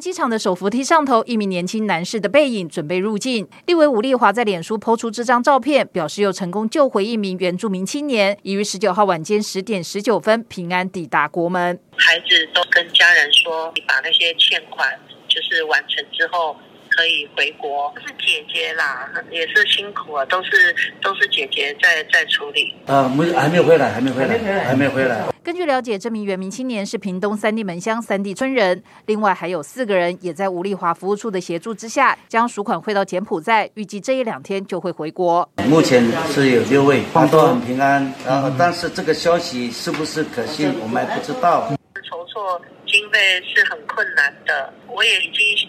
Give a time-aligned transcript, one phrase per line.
[0.00, 3.48] 机场的手扶梯上头，一名年轻男士的背影准备入境。
[3.66, 11.78] 立委武立华在脸书抛出这张照片，表示又成功救回一名原住民青年，已于十九号晚间十点十九分平安抵达国门。
[11.96, 14.88] 孩子都跟家人说，你把那些欠款
[15.28, 16.56] 就是完成之后。
[16.98, 22.74] 可以回国，是姐姐啦，也是辛苦啊，都是都是姐姐在在处理。
[22.86, 25.28] 啊，没还没有回来，还没回来，还没回来。
[25.44, 35.48] 根据了解，这名原民青年是屏东三地门乡三地村人，另外还有四个人也在吴丽华服务处的协助之下，将赎款汇到柬埔寨，预计这一两天就会回国。
[35.68, 38.12] 目前是有六位，都很平安。
[38.26, 41.72] 然后，但是这个消息是不是可信，我们还不知道。
[42.10, 45.68] 筹措经费是很困难的，我也已经。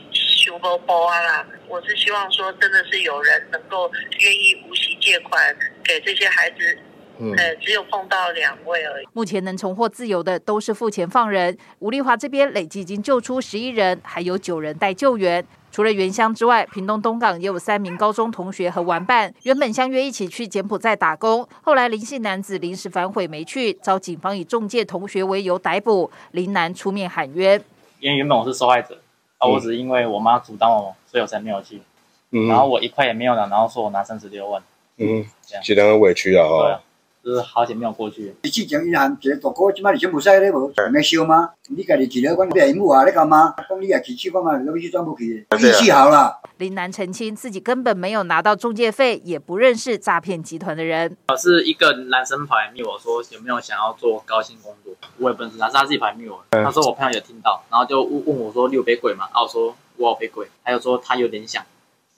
[1.68, 6.78] 我是希望说，真的是有人能够愿意无息借款给这些孩子，
[7.20, 9.08] 嗯，只有碰到两位而已。
[9.14, 11.56] 目前能重获自由的都是付钱放人。
[11.80, 15.46] 吴丽华这边累计已经救出十一人，还有九人待救援。
[15.72, 26.10] 除了原乡之外，屏东东港也有三名高中同学和玩伴，原本相约一起去柬埔寨打工，后来林姓男子临时反悔没去，遭警方以中介同学为由逮捕。
[26.32, 27.64] 林男出面喊冤，
[28.00, 29.00] 因为原本我是受害者。
[29.40, 29.48] 啊！
[29.48, 31.82] 我只是因为我妈阻挡我，所以我才没有去。
[32.30, 34.62] 嗯，然后我一块也没有拿，然后说我拿三十六万。
[34.98, 36.46] 嗯，这样，觉得很委屈啊！
[36.46, 36.64] 哦。
[36.64, 36.82] 对啊。
[37.24, 38.34] 就是好久没有过去。
[38.44, 40.72] 你去讲银行，这大哥，无？
[40.92, 41.52] 没收吗？
[41.68, 43.04] 你家己记得关闭屏幕啊？
[43.06, 43.54] 你干嘛？
[43.68, 44.58] 讲你也去嘛？
[44.58, 44.78] 不
[45.18, 45.46] 去。
[45.60, 46.40] 运气好了。
[46.58, 51.16] 林南澄清自己根本没有拿到中介费，也不认识诈骗集团的人。
[51.28, 56.42] 我是一个男生跑来密我说有没有想要做高薪工作，我也不认识他，是他自己跑来密我。
[56.52, 59.28] 他说我朋友有听到，然后就问问我说你有被鬼吗？
[59.32, 61.64] 啊，我说我有被鬼，他又说他有点想，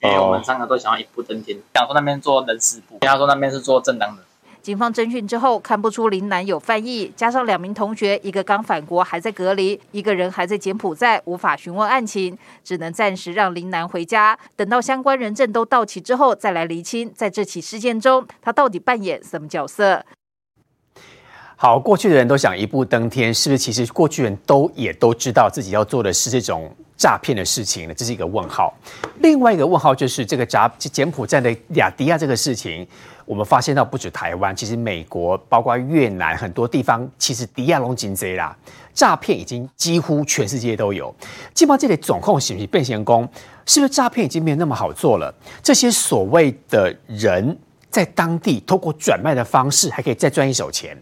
[0.01, 4.23] 因为我们三个都想要一步登天，想说那边做人事部，他说那边是做正当的。
[4.61, 20.05] 警方侦讯之后，看不出林男有犯意，加上两名同学，一个刚返国还在隔离，一个人还在柬埔寨，无法询问案情，只能暂时让林男回家，等到相关人证都到齐之后再来厘清，在这起事件中他到底扮演什么角色。
[21.55, 23.57] 好，过去的人都想一步登天，是不是？
[23.57, 27.94] 其实过去人都也都知道自己要做的是这种诈骗的事情呢？
[27.95, 28.72] 这是一个问号。
[29.22, 32.88] 另外一个问号就是这个柬柬埔寨的亚迪亚这个事情。
[33.25, 38.56] 我们发现到不止台湾，其实美国包括越南很多地方，其实迪亚龙金贼啦，
[38.94, 41.13] 诈骗已经几乎全世界都有。
[41.53, 43.28] 基本上这里总控是不是变形工？
[43.66, 45.34] 是不是诈骗已经没有那么好做了？
[45.63, 47.57] 这些所谓的人
[47.91, 50.97] 在当地通过转卖的方式，还可以再赚一手钱，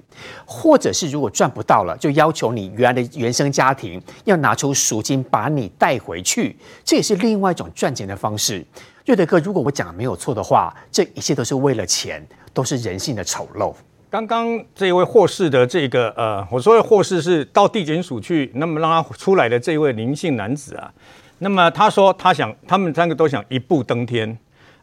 [0.45, 8.65] 或者是如果赚不到了，就要求你原来的原生家庭要拿出赎金把你带回去，这也是另外一种赚钱的方式。
[9.05, 13.73] 瑞德哥，如果我讲的没有错的话，这一切都是为了钱，都是人性的丑陋。
[14.09, 20.91] 刚刚这一位获释的这个呃，我说的获释是到地检署去，那么让他出来的这一位林姓男子啊，
[21.37, 24.35] 那么他说他想，他们三个都想一步登天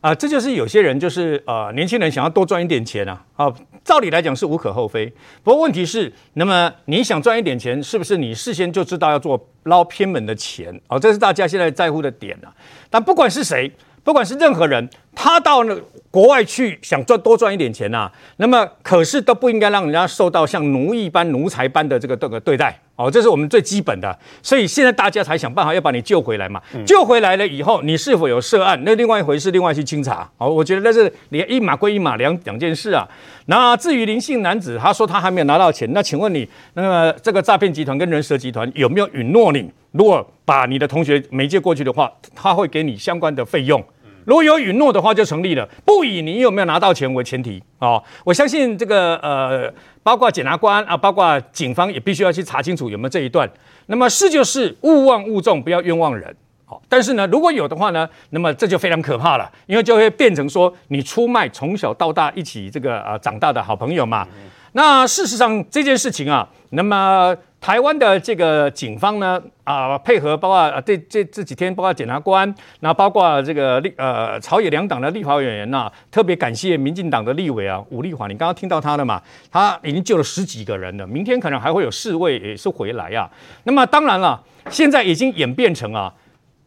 [0.07, 3.53] 啊、这就是有些人就是呃年轻人想要多赚一点钱啊，啊，
[3.83, 5.13] 照理来讲是无可厚非。
[5.43, 10.81] 不过问题是，那么你想赚一点钱，是不是你事先就知道要做捞偏门的钱？
[10.87, 12.55] 哦，这是大家现在在乎的点啊。
[12.89, 13.73] 但不管是谁。
[14.07, 15.77] 不管是任何人，他到那
[16.13, 24.17] 国外去想赚多赚一点钱呐、啊，那么可是都不应该让人家受到像奴役般、奴才般的这个这个对待哦，这是我们最基本的。
[24.45, 26.63] 所以现在大家才想办法要把你救回来嘛。
[26.87, 30.31] 救回来了以后，你是否有涉案，那另外一回事，另外去清查。
[30.39, 33.09] 哦，我觉得那是连一码归一码，两两件事啊。
[33.47, 43.85] 那至于林姓男子，他说他还没有拿到钱，那请问你，那个这个诈骗集团跟人蛇集团有没有允诺你，如果把你的同学媒介过去的话，他会给你相关的费用？
[44.27, 45.67] 如果有允诺的话，就成立了。
[45.85, 48.03] 不以你有没有拿到钱为前提哦。
[48.25, 53.49] 我相信这个呃，包括检察官啊，包括警方也必须要去查清楚有没有这一段。
[53.87, 56.35] 那么是就是勿忘勿重，不要冤枉人。
[56.65, 64.27] 好，但是呢，如果有的话呢，那么这就非常可怕了，因为就会变成说你出卖从小到大一起这个呃长大的好朋友嘛。
[64.73, 67.35] 那事实上这件事情啊，那么。
[67.67, 72.47] 台湾的这个警方呢，啊，配合包括啊，这这这几天包括检察官，
[72.79, 79.21] 然后包括这个立呃朝野两党的立法委员呐，特别感谢民进党的立委啊，伍丽华，你刚刚听到他的嘛，
[79.51, 83.29] 他已经救了十几个人了，明天可能还会有四位也是回来啊。
[83.65, 84.41] 那么当然了，
[84.71, 86.15] 现在已经演变成啊，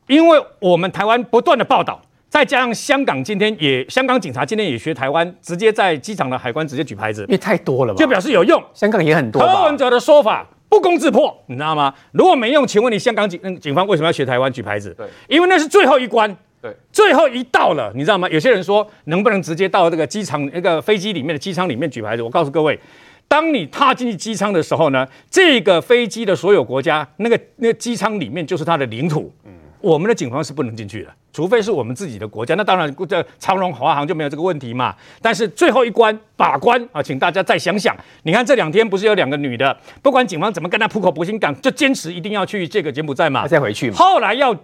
[0.08, 2.02] 因为我们台湾不断的报道。
[2.28, 8.62] 再加上香港今天也，香港警察今天也学台湾，直接在机场的海关直接举牌子，因为太多了嘛，就表示有用。
[8.74, 9.42] 香港也很多。
[9.42, 11.94] 柯文哲的说法不攻自破，你知道吗？
[12.12, 14.94] 如果没用，请问你香港警警方为什么要学台湾举牌子？
[14.96, 16.34] 对，因为那是最后一关。
[16.62, 18.30] 对，最后一道了，你知道吗？
[18.30, 22.22] 有些人说能不能直接到这个机场那个飞机里面的机舱里面举牌子？
[22.22, 22.78] 我告诉各位，
[23.28, 29.34] 当你踏进去机舱的时候呢，这个飞机的所有国家那个那个机舱里面就是它的领土。
[29.46, 29.52] 嗯。
[29.82, 32.54] 我们的警方是不能进去的，除非是我们自己的国家。
[32.56, 34.94] 那当然，这长荣、华航就没有这个问题嘛。
[35.22, 37.96] 但是最后一关把关啊，请大家再想想。
[38.24, 43.96] 你看这两天不是有两个女的，不管警方怎么跟她苦口婆心讲，就坚持一定要去这个柬埔寨嘛，再回去嘛。
[43.96, 44.56] 后来要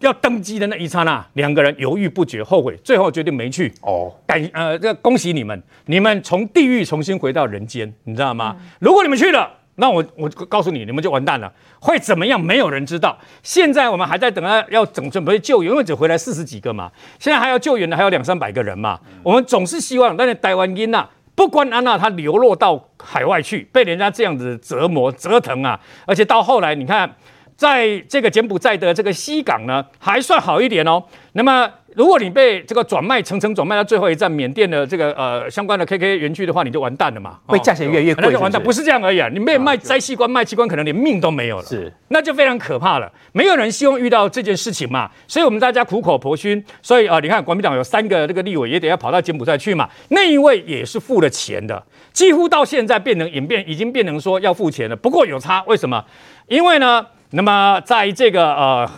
[0.00, 3.72] 要登机的那一刹那，两个人犹豫不决，后悔，最后决定没去。
[3.80, 8.54] 哦，感呃，这恭喜你们，你们从地狱重新回到人间，你知道吗？
[8.58, 9.57] 嗯、如果你们去了。
[9.80, 12.40] 那我我告诉你，你们就完蛋了，会怎么样？
[12.40, 13.16] 没有人知道。
[13.42, 18.98] 现在我们还在等他要整准备救援，因为只回来四十几个嘛，现在还要救援的还有两三百个人嘛。
[19.22, 27.14] 我们总是希望，但是台湾因呐，不管安娜她流落到海外去，被人家这样子折磨折腾啊，而且到后来你看，
[27.56, 31.02] 在这个柬埔寨的这个西港呢，还算好一点哦。
[31.32, 31.70] 那么。
[31.98, 38.62] 如果你被这个转卖层层转卖到最后一站缅甸的这个呃相关的 KK 园区的话，你就完蛋了嘛，会价钱越来越贵，那就完蛋。
[38.62, 43.10] 不是这样而已啊，你被卖摘器官卖器官，可能连命都没有了，是，那就非常可怕了。
[43.32, 46.64] 没有人希望遇到这件事情嘛，所以我们大家苦口婆心。
[46.80, 54.94] 所以啊，你看国民党有三个这个立委也得要跑到柬埔寨去嘛，那一位也是付了钱的，几乎到现在变成演变，已经变成说要付钱了。
[54.94, 56.04] 不过有差，为什么？
[56.46, 58.88] 因为呢，那么在这个呃。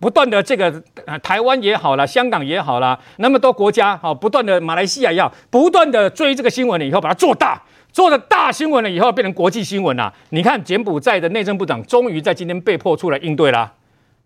[0.00, 7.62] 不断的这个呃，台湾也好了，香港也好了，那么多国家哈，不断的马来西亚也好，不断的追这个新闻了以后，把它做大，
[7.92, 10.12] 做的大新闻了以后，变成国际新闻了。
[10.30, 13.74] 你看柬埔寨的内政部长终于在今天被迫出来应对了，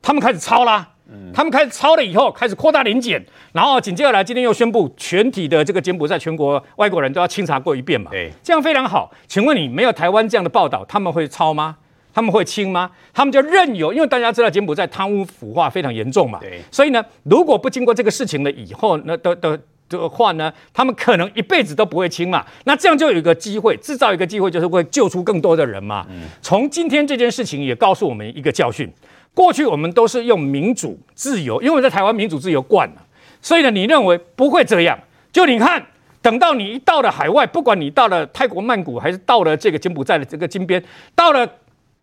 [0.01, 0.91] 他们开始抄啦，
[1.35, 9.11] 他们开始抄了以后，开始扩大临检，然后紧接着来，今天又宣布全体的这个柬埔寨全国外国人都要清查过一遍嘛，对，这样非常好。
[9.27, 11.79] 请问你没有台湾这样的报道，他们会抄吗？
[12.15, 12.93] 他们会清吗？
[13.13, 22.47] 他们就任由，因为大家知道柬埔寨贪污腐化非常严重嘛，对，所以呢，如果不经过这个事情了以后，那的的的话呢，他们可能一辈子都不会清嘛。
[22.65, 26.07] 那这样就有一个机会，制造一个机会，就是会救出更多的人嘛。
[26.09, 28.89] 嗯，从今天这件事情也告诉我们一个教训：
[29.35, 33.05] 过去我们都是用民主自由，因为在台湾民主自由惯了，
[33.43, 34.97] 所以呢，你认为不会这样？
[35.33, 35.85] 就你看，
[36.23, 40.81] 等到你一到了海外，不管你到了泰国曼谷，还是到了这个柬埔寨的这个金边，
[41.17, 41.45] 到了。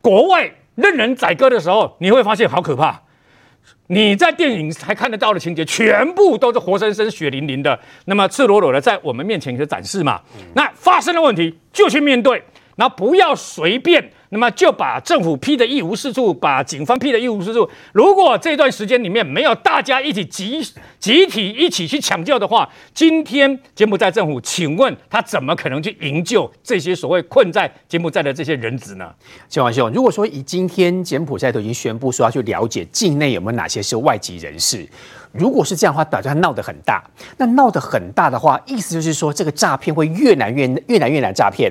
[0.02, 3.02] 国外任人宰割的时候，你会发现好可怕。
[3.88, 10.22] 你在电影才看得到的情节，全部都是活生生、血淋淋的，那么赤裸裸的在我们面前的展示嘛。
[10.56, 12.42] 那发生了问题就去面对，
[12.78, 14.12] 那不要随便。
[14.34, 17.70] 那么就把政府批得一无是处，把警方批得一无是处。
[17.92, 20.62] 如果这段时间里面没有大家一起集
[21.00, 29.14] 集体一起去抢救的话，今天柬埔寨政府，请问他怎么可能去营救这些所谓困在柬埔寨的这些人质呢？
[29.50, 34.88] 建华兄，如果说以今天柬埔寨都已经宣布说要去了解境内有没有哪些是外籍人士，
[35.34, 37.04] 如果是这样的话，表示他闹得很大。
[37.36, 41.70] 那闹得很大的话，意思就是说这个诈骗会越难越越难越难诈骗。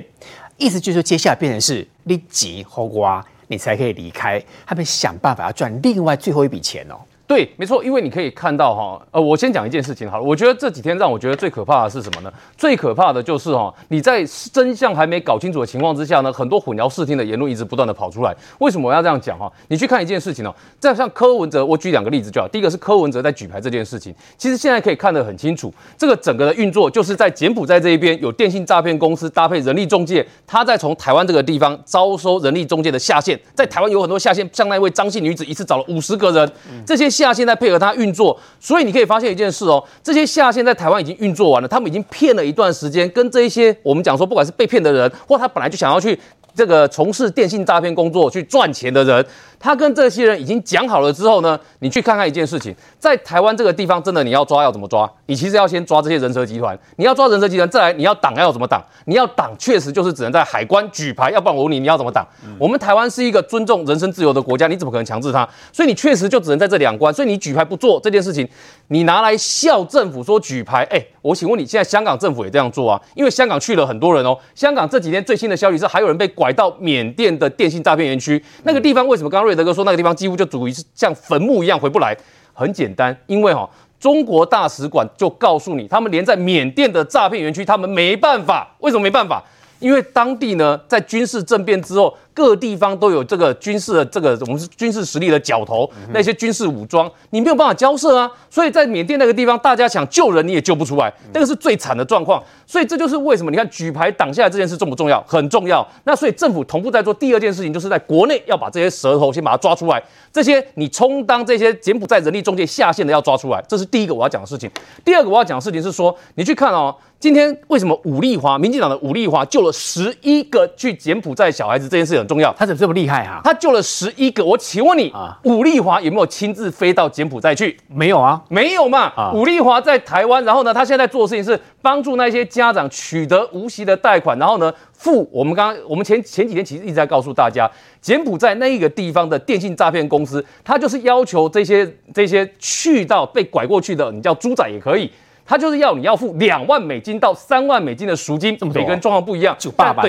[0.60, 7.00] 意思就是说，接下来变成是立即后瓜，你才可以离开，他们想办法要赚另外最后一笔钱哦。
[7.30, 10.24] 对，没错，因为你可以看到哈，呃，我先讲一件事情好了。
[10.24, 12.32] 我觉得这几天让我觉得最可怕的是什么呢？
[12.58, 18.34] 最可怕的就是哈，你在真相还没搞清楚的情况之下呢，很多混淆视听的言论一直不断的跑出来。
[18.58, 19.48] 为什么我要这样讲哈？
[19.68, 22.48] 你去看一件事情哦，这样像柯文哲，我举两个例子就好。
[22.48, 36.52] 第一个是柯文哲在举牌这件事情，其实现在可以看得很清楚，这个整个的运作就是在柬埔寨这一边有电信诈骗公司搭配人力中介，他在从台湾这个地方招收人力中介的下线，在台湾有很多下线，像那位张姓女子一次找了五十个人，
[36.84, 37.19] 这些。
[37.20, 46.18] 下线在配合他运作，所以你可以发现一件事哦，这些下线在台湾已经运作完了，他们已经骗了一段时间，跟这一些我们讲说，不管是被骗的人，或他本来就想要去。
[46.60, 49.24] 这个从事电信诈骗工作去赚钱的人，
[49.58, 55.10] 他跟这些人已经讲好了之后呢，你去看看一件事情，在台湾这个地方，真的你要抓要怎么抓？
[55.24, 58.84] 你其实要先抓这些人蛇集团，你要抓人蛇集团，再来你要挡要怎么挡？
[59.06, 62.28] 你要挡确实就是只能在海关举牌，要不然我问你你要怎么挡？
[62.44, 65.48] 嗯、我们台湾是一个尊重人身自由的国家，你怎么可能强制他？
[65.72, 68.46] 所以你确实就只能在这两关，所以你举牌不做这件事情，
[68.88, 73.00] 你拿来笑政府说举牌，哎，我请问你现在香港政府也这样做啊？
[73.14, 76.49] 因为香港去了很多人哦，香港这几天最新的消息是还有人被拐。
[76.50, 78.42] 拐到缅甸的电信诈骗园区。
[78.64, 82.16] 那个地方为什么刚刚瑞德哥说那个地方几乎就属于是像坟墓一样回不来？
[82.52, 88.68] 很简单，因为哈、哦，中国大使馆就告诉你，他们连在缅甸的诈骗园区，他们没办法。
[88.80, 89.42] 为什么没办法？
[89.78, 92.12] 因为当地呢，在军事政变之后。
[92.32, 98.30] 各地方都有这个军事的这个，我们是军事实力的角头，那些军事武装，你没有办法交涉啊。
[98.48, 102.42] 所以在缅甸那个地方，大家想救人你也救不出来，那个是最惨的状况。
[102.66, 105.22] 所以这就是为什么你看举牌挡下来这件事重不重要？
[105.26, 105.86] 很重要。
[106.04, 114.70] 那所以政府同步在做第二件事情，就是在国内要把这些蛇头先把它抓出来，这些你充当这些柬埔寨人力中介下线的要抓出来，这是第一个我要讲的事情。
[115.04, 122.52] 第二个我要讲的事情是说，你去看哦，今天为什么武丽华，民进党的武丽华救了十一个去柬埔寨小孩子，这件事很重要。
[122.56, 123.40] 他怎么这么厉害啊？
[123.42, 124.44] 他救了十一个。
[124.44, 125.12] 我请问你，
[125.42, 127.76] 武丽华有没有亲自飞到柬埔寨去？
[127.88, 129.32] 没有啊，没有嘛。
[129.34, 145.10] 武丽华在台湾，然后呢，他现在做的事情是帮助那些家长取得无息的贷款，然后呢，付我们刚刚我们前前几天其实一直在告诉大家，柬埔寨那一个地方的电信诈骗公司，他就是要求这些这些去到被拐过去的，你叫猪仔也可以。
[145.50, 149.56] 他就是要你要付两万美金到三万美金的赎金，每个人状况不一样，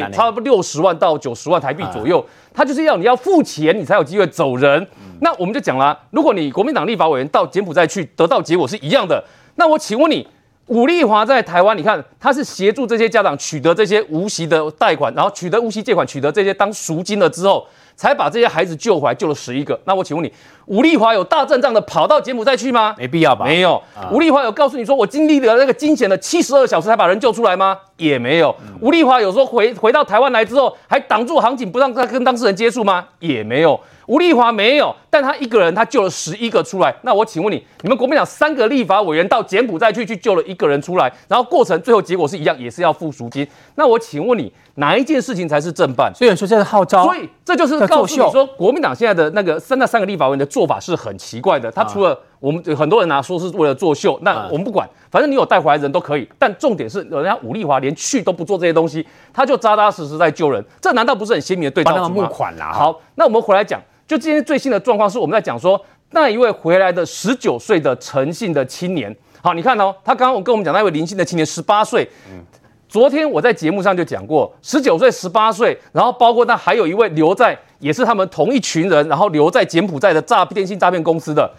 [0.08, 2.24] 对，差不多六十万到九十万台币左右。
[2.54, 4.88] 他就是要你要付钱，你才有机会走人。
[5.22, 9.24] 那我们就讲了，如果你国民党立法委员到柬埔寨去，得到结果是一样的。
[9.56, 10.28] 那我请问你，
[10.68, 17.66] 伍丽华在台湾，你看他是协助这些家长取得这些无息的贷款，然后取得无息借款，取得这些当赎金了之后。
[18.02, 19.80] 才把这些孩子救回来，救了十一个。
[19.86, 20.34] 那我请问你，
[20.66, 22.96] 吴丽华有大阵仗的跑到柬埔寨去吗？
[22.98, 23.46] 没必要吧？
[23.46, 23.80] 没有。
[24.12, 27.78] 吴丽华有告诉你说，我经历了那个惊险的七十二小时才把人救出来吗？
[27.98, 28.56] 也没有。
[28.80, 33.06] 吴丽华有说回回到台湾来之后，还挡住航警不让他跟当事人接触吗？
[33.20, 33.80] 也没有。
[34.08, 36.96] 吴丽华没有，但他一个人他救了十一个出来。
[37.04, 43.48] 那我请问你，你们国民党三个立法委员到柬埔寨去去救了一个人出来，然后过程最后结果是一样，也是要付赎金。
[43.76, 46.12] 那我请问你，哪一件事情才是正办？
[46.16, 51.70] 所以说这是号召，所以这就是告诉你说，国民党现在的那个三那三个立法委员的做法是很奇怪的。
[51.70, 56.28] 他除了我们很多人拿说是为了作秀，那我们不管，反正你有带回来的人都可以。
[56.40, 62.24] 但重点是，人家武丽华连去都不做这些东西，他就扎扎实实在救人，这难道不是很鲜明的对照组吗？
[62.24, 62.72] 募款啦。
[62.72, 63.80] 好，那我们回来讲，
[64.12, 72.44] 就今天最新的状况是我们在讲说，那一位回来的十九岁的陈姓的青年，好，你看哦，他刚刚我跟我们讲那位林姓的青年十八岁，嗯。
[72.90, 81.50] 昨天我在节目上就讲过，十九岁、十八岁，然后包括那还有一位留在，也是他们同一群人，然后留在柬埔寨的诈电信诈骗公司的。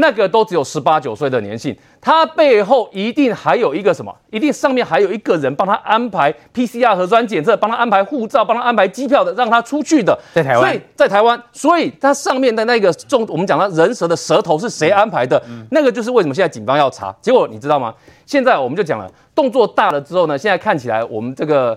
[0.00, 4.14] 那个都只有十八九岁的年纪，他背后一定还有一个什么？
[4.30, 10.16] 一定上面还有一个人帮他安排 PCR 核酸检测，帮他安排护照，帮他安排机票的，让他出去的。
[10.32, 15.42] 在台湾，所以在台湾，所以他上面的那个中，我们讲到人蛇的蛇头是谁安排的？
[15.72, 17.12] 那个就是为什么现在警方要查。
[17.20, 17.92] 结果你知道吗？
[18.24, 21.76] 现在我们就讲了，动作大了之后呢，现在看起来我们这个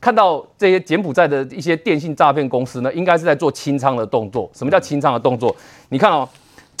[0.00, 4.50] 看到这些柬埔寨的一些电信诈骗公司呢，应该是在做清仓的动作。
[4.52, 5.54] 什么叫清仓的动作？
[5.90, 6.28] 你看哦。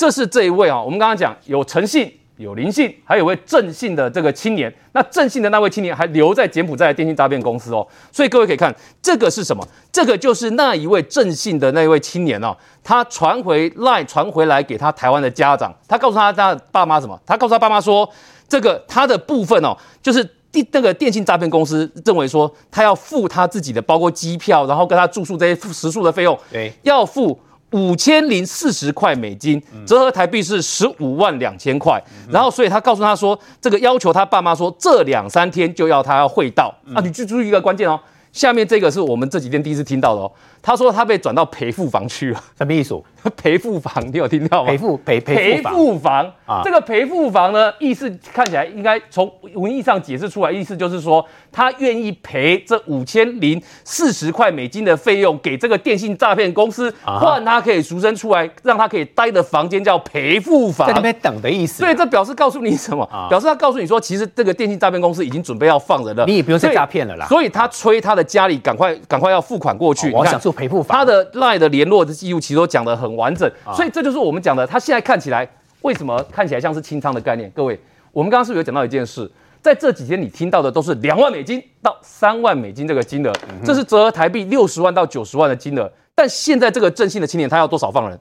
[0.00, 4.74] 这是这一位啊，我们刚刚讲有诚信、有灵性，还有位正信的这个青年。
[4.92, 7.86] 那正信的那位青年还留在柬埔寨的电信诈骗公司哦。
[8.10, 9.62] 所以各位可以看，这个是什么？
[9.92, 17.20] 这个就是那一位正信的那位青年哦，他传回 LINE 传回来给他台湾的家长，他告诉他他爸妈什么？
[17.26, 18.08] 他告诉他爸妈说，
[18.48, 27.38] 这个他的部分哦，就是电那个电信诈骗公司认为说，他要付他自己的，包括机票，然后跟他住宿这些食宿的费用，对，要付。
[27.72, 32.02] 五千零四十块美金，折合台币是十五万两千块。
[32.30, 36.74] 然后，所以他告诉他说，这个要求他爸妈说，这两三天就要他要汇到。
[36.94, 37.98] 啊，你记住一个关键哦，
[38.32, 40.30] 下面这个是我们这几天第一次听到的哦。
[40.62, 42.94] 他说他被转到赔付房去了，什么意思？
[43.36, 44.70] 赔付房，你有听到吗？
[44.70, 61.80] 赔付赔赔赔付房啊，这个赔付房呢，意思看起来应该从文义上解释出来，意思就是说他愿意赔这五千零四十块美金的费用给这个电信诈骗公司，换他可以赎身出来，让他可以待的房间叫赔付房，在那边等的意思。
[61.80, 63.06] 所以这表示告诉你什么？
[63.30, 67.26] 表示他告诉你说，其实这个电信诈骗公司已经准备要放人了，你也不用再诈骗了啦。
[67.28, 70.12] 所以他催他的家里赶快赶快要付款过去。
[70.12, 70.50] 我想做。
[70.52, 74.66] 赔付法他的 LINE 的联络的记录其实都讲得很完整，所以这就是我们讲的。
[74.66, 75.48] 他现在看起来
[75.80, 77.50] 为什么看起来像是清仓的概念？
[77.54, 77.80] 各位，
[78.12, 79.30] 我们刚刚是不是有讲到一件事？
[79.62, 83.32] 在这几天你听到的都是两万美金到三万美金这个金额，
[83.64, 85.90] 这是折合台币六十万到九十万的金额。
[86.14, 88.18] 但现在这个振兴的青年他要多少放人？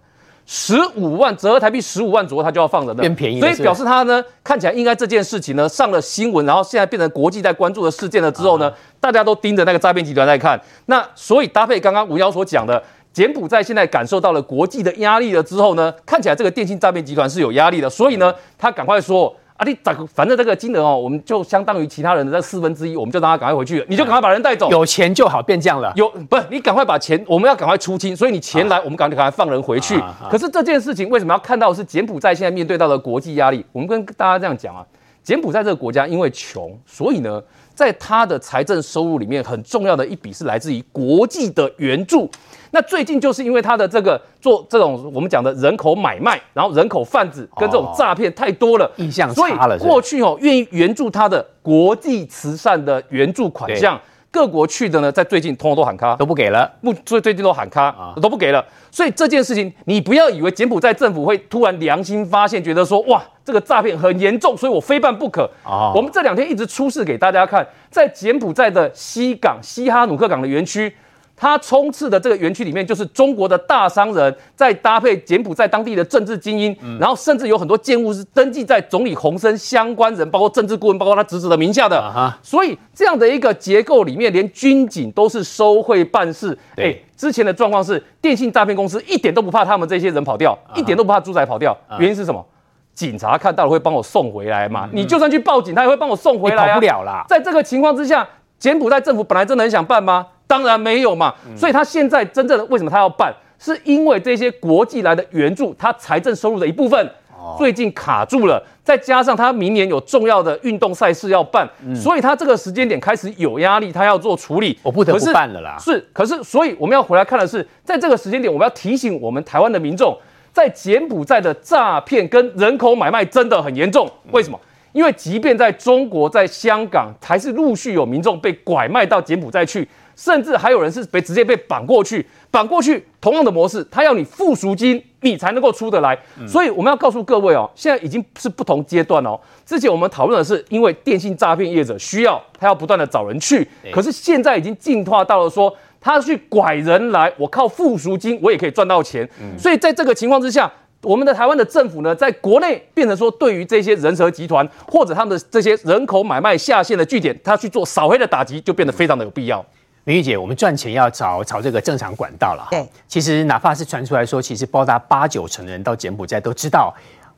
[0.51, 3.39] 十五万，折合台币十五万左右，他就要放人了，变便宜。
[3.39, 10.59] 所以表示他呢，看起来应该这件事情呢上了新闻，然后现在变成国际在关注的事件了之后呢，大家都盯着那个诈骗集团在看。
[10.87, 12.81] 那所以搭配刚刚吴妖所讲的，
[13.13, 24.71] 柬埔寨现在感受到了国际的压力了之后呢，看起来这个电信诈骗集团是有压力的，所以呢，他赶快说啊，你反反正这个金额哦，我们就相当于其他人的这四分之一，我们就让他赶快回去了，你就赶快把人带走。
[24.71, 25.91] 有钱就好，变这样了。
[25.97, 29.99] 有不是你赶快把钱，我们要赶快出清，所以你钱来，啊、我们赶快赶快放人回去。
[29.99, 33.65] 啊啊、可是这件事情为什么要看到是柬埔寨现在面对到的国际压力？
[33.73, 34.85] 我们跟大家这样讲啊，
[35.21, 37.43] 柬埔寨这个国家因为穷，所以呢，
[37.79, 42.29] 在他的财政收入里面很重要的一笔是来自于国际的援助。
[42.71, 49.79] 那最近就是因为他的这个做这种我们讲的人口买卖，然后人口贩子跟这种诈骗太多了，印象差了。
[49.79, 53.97] 所以过去哦，愿意援助他的国际慈善的援助款项，
[54.31, 56.71] 各国去的呢，在最近通通都喊卡，都不给了。
[56.81, 58.63] 不，最最近都喊卡，都不给了。
[58.91, 65.49] 所以这件事情，你不要以为柬埔寨政府会突然良心发现，觉得说哇，这个诈骗很严重，所以我非办不可。
[65.95, 70.93] 我们这两天一直出示给大家看，在柬埔寨的西港西哈努克港的园区。
[71.39, 81.97] 他冲刺的这个园区里面，就是中国的大商人，在搭配柬埔寨当地的政治精英，嗯、然后甚至有很多建物是登记在总理洪森相关人，包括政治顾问，包括他侄子的名下的。
[81.97, 86.51] 啊、所以这样的一个结构里面，连军警都是收贿办事。
[86.71, 91.71] 哎、欸，之前的状况是电信诈骗公司一点都不怕他们这些人跑掉，啊、一点都不怕猪仔跑掉。
[91.87, 92.45] 啊、原因是什么？
[92.93, 94.89] 警察看到了会帮我送回来嘛？
[94.91, 96.73] 嗯、你就算去报警，他也会帮我送回来啊。
[96.73, 97.23] 跑不了啦。
[97.29, 98.27] 在这个情况之下，
[98.57, 100.27] 柬埔寨政府本来真的很想办吗？
[100.49, 107.07] 当然没有嘛，所以他现在真正的为什么他要办，是因为这些国际来的援助，他财政收入的一部分，
[107.55, 115.77] 最近卡住了，再加上他明年有重要的运动赛事要办，所以他这个时间点开始有压力，他要做处理，我不得不办了啦。
[115.79, 120.17] 是，可是所以我们要回来看的是，在这个时间点，我们要提醒我们台湾的民众，
[120.51, 124.59] 在柬埔寨的诈骗跟人口买卖真的很严重，为什么？
[124.93, 129.87] 因为即便在中国、在香港，还是陆续有民众被拐卖到柬埔寨去。
[130.19, 136.13] 甚至还有人是被直接被绑过去，绑过去同样的模式，他要你付赎金，你才能够出得来。
[136.37, 139.39] 嗯、所以我们要告诉各位哦，现在已经是不同阶段哦。
[139.65, 149.25] 之前我们讨论的是，因为电信诈骗业者需要他要不断的找人去，可是现在已经进化到了说，他去拐人来，我靠付赎金我也可以赚到钱。
[149.41, 150.69] 嗯、所以在这个情况之下，
[151.01, 159.65] 我们的台湾的政府呢，在国内变成说，对于这些人蛇集团或者他们的这些人口买卖下线的据点，他去做扫黑的打击，就变得非常的有必要。
[160.09, 162.67] 明玉姐，我们赚钱要找找这个正常管道了。
[162.71, 166.91] 对，其实哪怕是传出来说，其实包达八九成的人到柬埔寨都知道，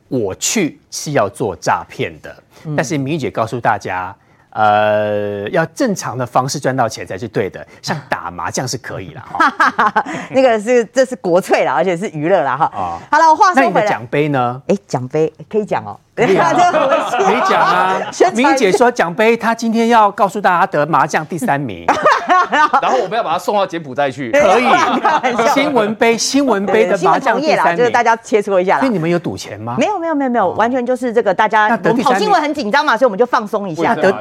[0.07, 2.33] 我去是要做诈骗的。
[2.63, 4.15] 嗯、但是明玉姐告诉大家。
[4.53, 10.05] 呃，要正常的方式赚到钱才是对的，像打麻将是可以了哈。
[10.31, 12.69] 那个是这是国粹了，而且是娱乐了哈。
[12.75, 14.61] 哦，好了，我话说回来，那你的奖杯呢？
[14.67, 15.97] 哎，奖杯可以讲哦。
[16.13, 16.35] 可以
[17.49, 17.97] 讲啊。
[18.35, 21.85] 明姐说奖杯，她今天要告诉大家得麻将第三名，
[22.81, 24.31] 然后我们要把他送到柬埔寨去。
[24.31, 24.65] 可以。
[25.53, 28.79] 新闻杯，新闻杯的麻将业啦，就是大家切磋一下。
[28.79, 29.75] 所以你们有赌钱吗？
[29.77, 31.77] 没有，没有，没有，没有，完全就是这个大家。
[31.77, 33.93] 跑新闻很紧张嘛，所以我们就放松一下。
[33.95, 34.11] 得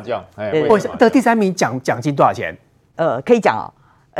[0.98, 2.56] 得第三名奖奖金多少钱？
[2.96, 3.64] 呃，可以讲哦。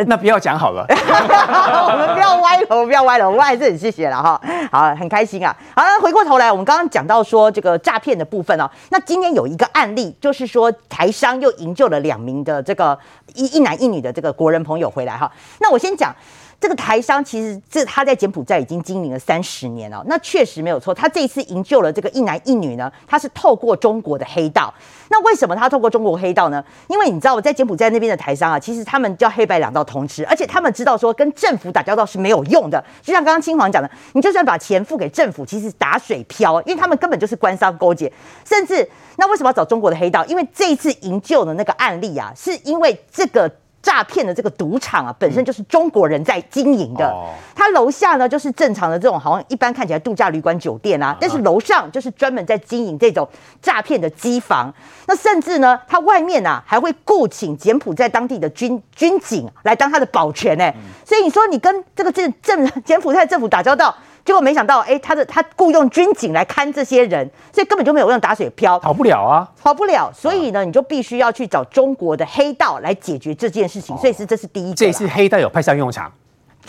[0.06, 0.84] 那不要讲好了。
[0.90, 4.40] 我们不要歪楼，不要歪楼，我还是很谢谢了哈。
[4.70, 5.54] 好，很开心啊。
[5.74, 8.70] 好，了回过头来，我们刚刚讲到说这个诈骗的部分哦。
[8.90, 12.98] 那今天有一个案例，就是说台商又营救了两名的这个
[13.34, 15.30] 一一男一女的这个国人朋友回来哈。
[15.58, 16.14] 那我先讲。
[16.60, 20.92] 这个台商其实这他在柬埔寨已经经营了三十年了，那确实没有错。
[20.92, 24.72] 他这一次营救了这个一男一女呢，他是透过中国的黑道。
[25.08, 26.62] 那为什么他透过中国黑道呢？
[26.88, 32.84] 因为你知道我在柬埔寨那边的台商啊，其实他们叫黑白两道通吃，而且他们知道说跟政府打交道是没有用的。
[33.00, 38.12] 就像刚刚青黄讲的，你就算把钱付给政府，其实打水漂，因为他们根本就是官商勾结。
[38.44, 40.22] 甚至那为什么要找中国的黑道？
[40.26, 43.50] 因为这一次营救的那个案例啊，是因为这个。
[43.82, 47.14] 诈骗的这个赌场啊，本身就是中国人在经营的。
[47.54, 51.16] 他楼下呢，就是正常的这种，好像一般看起来度假旅馆、酒店啊。
[51.20, 53.26] 但是楼上就是专门在经营这种
[53.62, 54.72] 诈骗的机房。
[55.06, 60.72] 那甚至呢，他外面啊还会雇请柬埔寨当地的军军警来当他的保全呢。
[61.04, 63.94] 所以你说你跟这个政政 柬埔寨政府打交道。
[64.24, 70.10] 结果没想到，哎，他的他雇佣军警来看这些人，所以根本就没有用打水漂，跑不了啊，跑不了。
[70.14, 73.96] 所以呢，你就必须要去找中国的黑道来解决这件事情。
[73.96, 76.12] 所以是这是第一个，这是黑道有派上用场。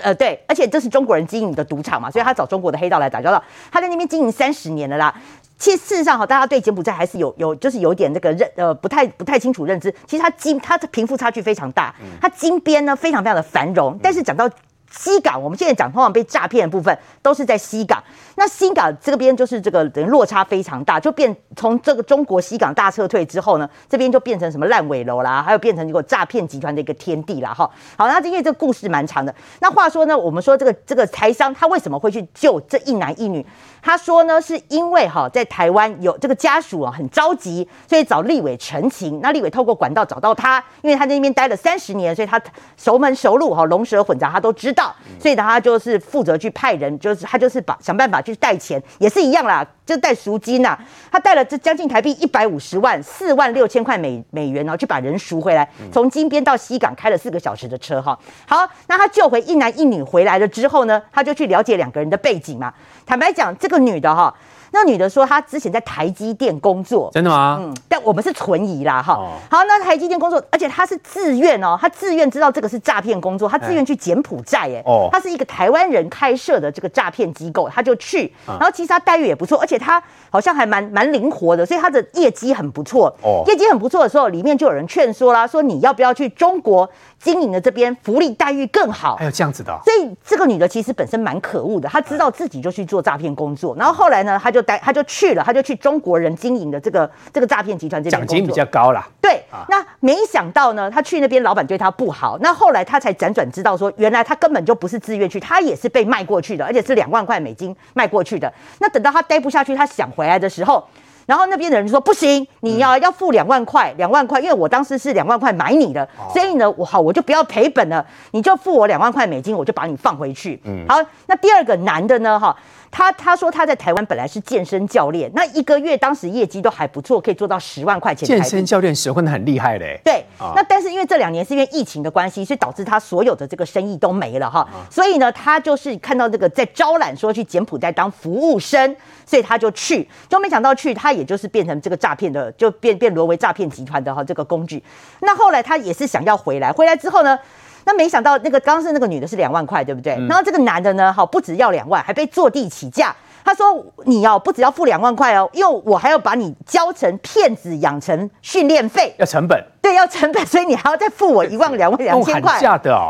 [0.01, 3.43] 呃，对，而且这是中国人经营的赌场嘛，所以他找中国的黑道来打交道。
[3.69, 5.13] 他在那边经营三十年了啦。
[5.59, 9.93] 其实事实上哈，大家对柬埔寨还是有有就是有点那个认呃不太不太清楚认知。
[10.07, 14.49] 其实它金它的贫富差距非常大，它金边呢非常非常的繁荣，但是讲到
[14.91, 18.03] 西港，我们现在讲通常被诈骗的部分都是在西港。
[18.35, 27.53] 那西港这边就是这个等于落差非常大，就变从这个中国西港大撤退之后呢，这边就变成什么烂尾楼啦，还有变成一个诈骗集团的一个天地啦。
[27.53, 27.69] 哈。
[27.97, 29.33] 好，那因为这个故事蛮长的。
[29.59, 33.45] 那话说呢，我们说这个这个台商他为什么会去救这一男一女？
[33.81, 39.19] 他说呢，是因为哈在台湾有这个家属啊很着急，所以找立委陈情。
[39.21, 42.39] 那立委透过管道找到他，因为他在那边待了三十年，所以他
[42.77, 50.77] 熟门熟路哈，龙蛇混杂他都知道，所以他就是负责去派人，就是他就是把想办法去带钱，也是一样啦，就带赎金呐。
[51.11, 58.17] 他带了这将近台币一百五十万，四万六千块美美元，然后去把人赎回来，从金边到西港开了四个小时的车哈。
[58.47, 62.73] 好，那他救回一男一女回来了之后呢，他就去了解两个人的背景嘛。
[63.05, 64.31] 坦白讲，这个女的哈。
[64.73, 67.57] 那女的说，她之前在台积电工作，真的吗？
[67.59, 69.15] 嗯，但我们是存疑啦，哈。
[69.49, 80.01] 好，那台积电工作，而且她是自愿哦，她自愿知道这个是诈骗工作，她自愿去柬埔寨，哎，哦，她是一个台湾人开设的这个诈骗机构，她就去，然后其实她待遇也不错，而且她
[80.31, 86.89] 好像还蛮蛮灵活的，所以她的业绩很不错，哦，业绩很不错的时候，里面就有人劝说啦，说你要不要去中国
[87.19, 94.59] 经营的这边福利待遇更好，还有这样子的，所以这个女的其实本身蛮可恶的，她知道自己就去做诈骗工作，然后后来呢，她就。
[94.81, 99.05] 他就去了，她就去中国人经营的这个这个诈骗集团这边，奖金比较高啦。
[99.31, 108.51] 对，那没想到呢，他去那边老板对他不好，那后来他才辗转知道说，原来他根本就不是自愿去，他也是被卖过去的，而且是两万块美金卖过去的。
[108.79, 110.85] 那等到他待不下去，他想回来的时候，
[111.25, 120.59] 然后那边的人就说不行，你要要付两万块，两万块，因为我当时是两万块买你的，所以呢，我好我就不要赔本了，你就付我两万块美金，我就把你放回去。
[120.65, 122.53] 嗯，好，那第二个男的呢，哈。
[122.91, 128.27] 他他说他在台湾本来是健身教练，那一个月当时业绩都还不错，可以做到十万块钱。
[128.27, 129.99] 健身教练混的很厉害嘞。
[130.03, 134.59] 对，啊、那但是因为这两年是因为疫情的关系，所以导致他所有的这个生意都没了哈。
[134.59, 144.83] 啊、所以呢，他就是看到这个在招揽说去柬埔寨当服务生，所以他就去，就没想到去他也就是变成这个诈骗的，就变变沦为诈骗集团的哈这个工具。
[145.21, 147.39] 那后来他也是想要回来，回来之后呢？
[147.85, 150.13] 那没想到，那个刚刚是那个女的是两万块，对不对？
[150.13, 153.15] 嗯、然后这个男的呢，好不只要两万，还被坐地起价。
[153.43, 162.59] 他说：“你要不只要付两万块哦，因为我还要把你教成骗子养成训练费，要成本。”对，要成本，所以你还要再付我一万两万两千块，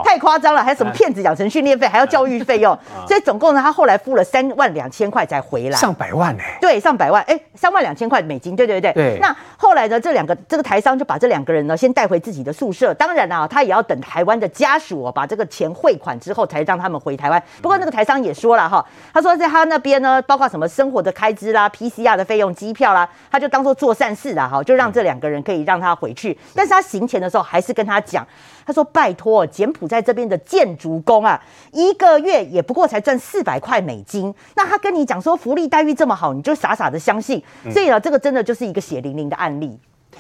[0.06, 2.62] 太夸张了，还有什么骗子养成训练费，还要教育费。
[2.62, 6.44] 用，所以总共呢，他后来付了三万两千块才回来，上百万呢？
[6.62, 8.94] 对，上百万，哎，三万两千块美金，对对对。
[8.94, 9.18] 对。
[9.20, 17.42] 那后来呢，这两个这个台商就把这两个人呢先带回自己的宿舍，当然啊，他也要等台湾的家属把这个钱汇款之后才让他们回台湾。
[17.64, 26.38] 不过那个台商也说了哈，他说在他那边呢，包括什么生活的开支啦、PCR 的费用、机票啦，他就当做做善事啦哈，就让这两个人可以让他回去。
[26.62, 28.24] 但是他行前的时候还是跟他讲，
[28.64, 34.32] 他说：“拜托，柬埔寨这边的建筑工啊，一个月也不过才赚四百块美金。
[34.56, 37.42] 那他跟你讲说福利待遇这么好，你就傻傻的相信。
[37.72, 39.76] 所以呢，这个真的就是一个血淋淋的案例。”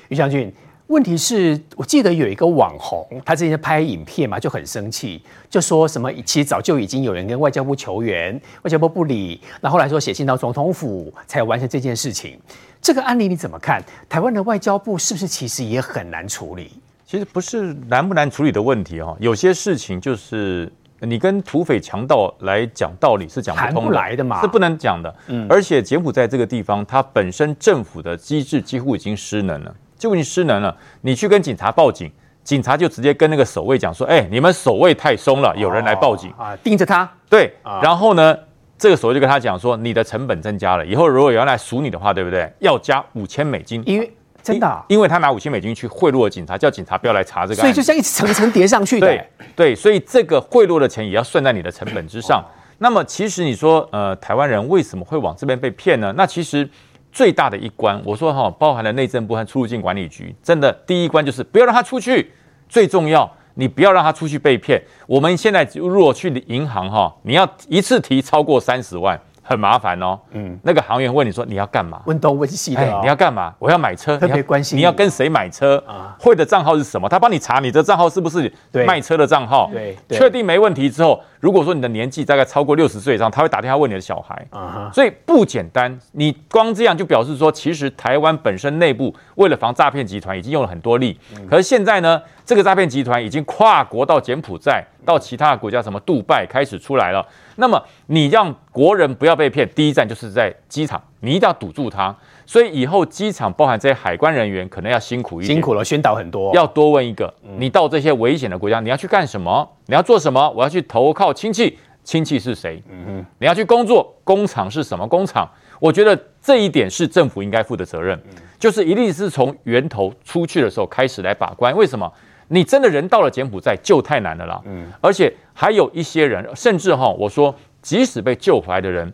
[0.09, 0.51] 于将军，
[0.87, 12.39] 问题是我记得有一个网红，他之前拍影片嘛，就很生气，就说什么其实早就已经有人跟外交部求援，外交部不理，然后来说写信到总统府才完成这件事情。
[12.81, 13.81] 这个案例你怎么看？
[14.09, 16.71] 台湾的外交部是不是其实也很难处理？
[17.05, 25.13] 其实不是难不难处理的问题哈，有些事情就是你跟土匪强盗来讲道理是讲不通的，来的嘛，是不能讲的。
[25.27, 30.75] 嗯，而且柬埔寨这个地方，它本身政府的机制几乎已经失能了，就已经失能了。
[31.01, 32.11] 你去跟警察报警，
[32.43, 38.35] 警察就直接跟那个守卫讲说：“哎，你们守卫太松了，有人来报警啊，盯着他。”对，然后呢？
[38.81, 42.51] 这个时候就跟他讲说，你的成本增加了，以后如果有人来赎你的话，对不对？
[42.57, 49.05] 要加五千美金，因为真的、啊，因为他拿五千美金去贿赂了警察，叫警察不要来查这个，所以就像一层层叠上去的。
[49.05, 49.23] 对
[49.55, 52.43] 对，所以这个贿赂的钱也要算在你的成本之上。
[52.79, 56.11] 那么其实你说，呃，台湾人为什么会往这边被骗呢？
[56.17, 56.67] 那其实
[57.11, 62.31] 最大的一关，我说哈，包含了内政部和出入境管理局，真的第一关就是不要让他出去，
[62.67, 63.31] 最重要。
[63.55, 64.81] 你不要让他出去被骗。
[65.07, 69.19] 我们现在如果去银行哈，你要一次提超过三十万，
[69.51, 70.19] 很麻烦哦。
[70.31, 72.01] 嗯，那个行员问你说你要干嘛？
[72.05, 73.01] 问东问西的、哦哎。
[73.01, 73.53] 你要干嘛？
[73.59, 74.17] 我要买车。
[74.17, 74.81] 特别关心你。
[74.81, 75.77] 你要跟谁买车？
[75.87, 77.07] 啊，会的账号是什么？
[77.07, 78.51] 他帮你查你的账号是不是
[78.85, 79.69] 卖车的账号？
[79.71, 81.21] 对，确定没问题之后。
[81.41, 84.93] 如果说你的年纪大概超过六十岁以上，他会打电话问你的小孩，uh huh.
[84.93, 85.99] 所以不简单。
[86.11, 91.19] 你光这样就表示说，其实台湾本身内部为了防诈骗集团，已经用了很多力。
[91.49, 97.25] 可是现在呢，这个诈骗集团已经跨国到柬埔寨，到其他的国家，什么杜拜开始出来了。
[97.61, 102.13] 那么你让国人不要被骗，第一站就是在机场，你一定要堵住它。
[102.47, 106.53] 所以以后机场包含这些海关人员可能要辛苦一点，辛苦了，宣导很多。
[106.55, 109.69] 要多问一个，你到这些危险的国家，你要去干什么？
[109.85, 110.49] 你要做什么？
[110.49, 112.81] 我要去投靠亲戚，亲戚是谁？
[112.89, 115.47] 嗯哼，你要去工作，工厂是什么工厂？
[115.79, 118.19] 我觉得这一点是政府应该负的责任，
[118.57, 121.75] 就是一定是从源头出去的时候开始来把关。
[121.77, 122.11] 为什么？
[122.53, 129.13] 你真的人到了柬埔寨就太难了啦，嗯，而且还有一些人，甚至哈，我说即使被救回来的人，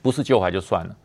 [0.00, 0.96] 不是救回来就算了。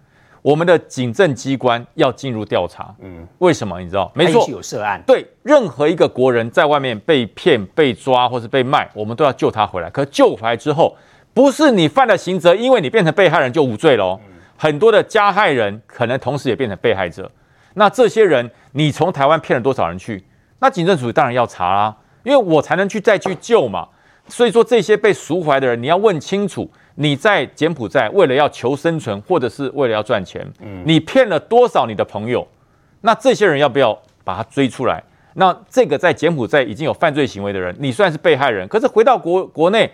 [0.41, 4.09] 我们的警政机关要进入调查，嗯，为什么你知道？
[4.15, 5.03] 没错，有涉案。
[5.05, 9.89] 对，任何一个国人在外面被骗、被抓或是被卖，我们都要救他回来。
[9.89, 10.95] 可救回来之后，
[11.33, 14.21] 不是你犯了刑责，因为你变成被害人就无罪喽。
[14.55, 17.29] 很多的加害人可能同时也变成被害者。
[17.73, 20.23] 那这些人，你从台湾骗了多少人去？
[20.59, 23.85] 那警政署当然要查啦，因为我才能去再去救嘛。
[24.31, 26.69] 所以说，这些被赎回来的人，你要问清楚。
[26.95, 32.45] 你在柬埔寨为了要求生存，或者是为了要赚钱，嗯，你骗了多少你的朋友？
[32.99, 35.01] 那这些人要不要把他追出来？
[35.35, 39.89] 那这个在柬埔寨已经有犯罪行为的人，你算是被害人，可是回到国国内，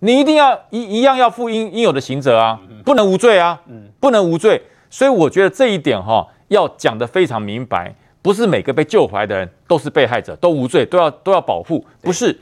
[0.00, 3.60] 你一定要一一样要负应应有的刑责啊，不能无罪啊，
[4.00, 4.60] 不能无罪。
[4.90, 12.36] 所以我觉得这一点哈，要讲得非常明白，不是每个被救回来的人都是被害者，都无罪，都要都要保护，不是。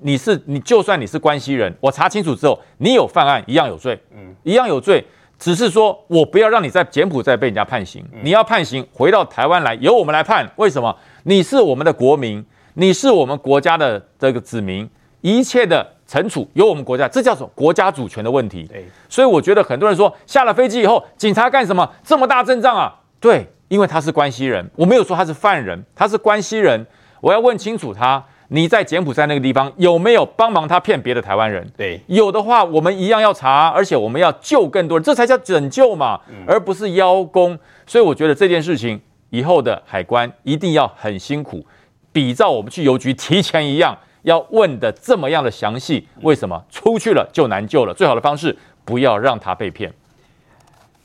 [0.00, 5.04] 你是你，就算你是关系人，我查清楚之后，你有犯案，一样有罪，嗯，一样有罪，
[5.38, 10.48] 只是说我不要让你在柬埔寨被人家判刑，你要判刑回到台湾来，由我们来判。
[10.56, 10.96] 为什么？
[11.24, 14.88] 你是我们的国民，你是我们国家的这个子民，
[15.20, 18.64] 一切的惩处由我们国家，这叫做国家主权的问题。
[18.70, 21.90] 对，所以我觉得很多人说下了飞机以后，警察干什么？
[22.04, 22.94] 这么大阵仗啊？
[23.18, 26.86] 对，因为他是关系人，我没有说他是犯人，他是关系人，
[27.20, 28.24] 我要问清楚他。
[28.48, 31.70] 你在柬埔寨那个地方有没有帮忙他骗别的台湾人？
[31.76, 37.58] 对，有的话我们一样要查，而且我们要救更多人，这才叫拯救嘛，而不是邀功。
[37.86, 38.98] 所以我觉得这件事情
[39.30, 41.64] 以后的海关一定要很辛苦，
[42.10, 46.08] 比照我们去邮局提前一样，要问的这么样的详细。
[46.22, 47.92] 为什么出去了就难救了？
[47.92, 49.92] 最好的方式不要让他被骗。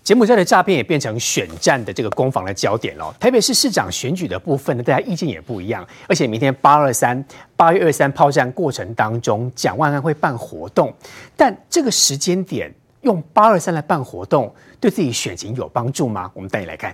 [0.03, 3.15] 柬埔寨的诈骗也变成选战的这个攻防的焦点了。
[3.19, 5.87] 台北市市长选举的部分呢，大家意见也不一样。
[6.09, 7.23] 而且明天八二三
[7.55, 10.93] 八月二三炮战过程当中，蒋万安会办活动，
[11.37, 12.69] 但这个时间点
[13.01, 16.29] 用八二三来办活动，对自己选情有帮助吗？
[16.33, 16.93] 我们带你来看。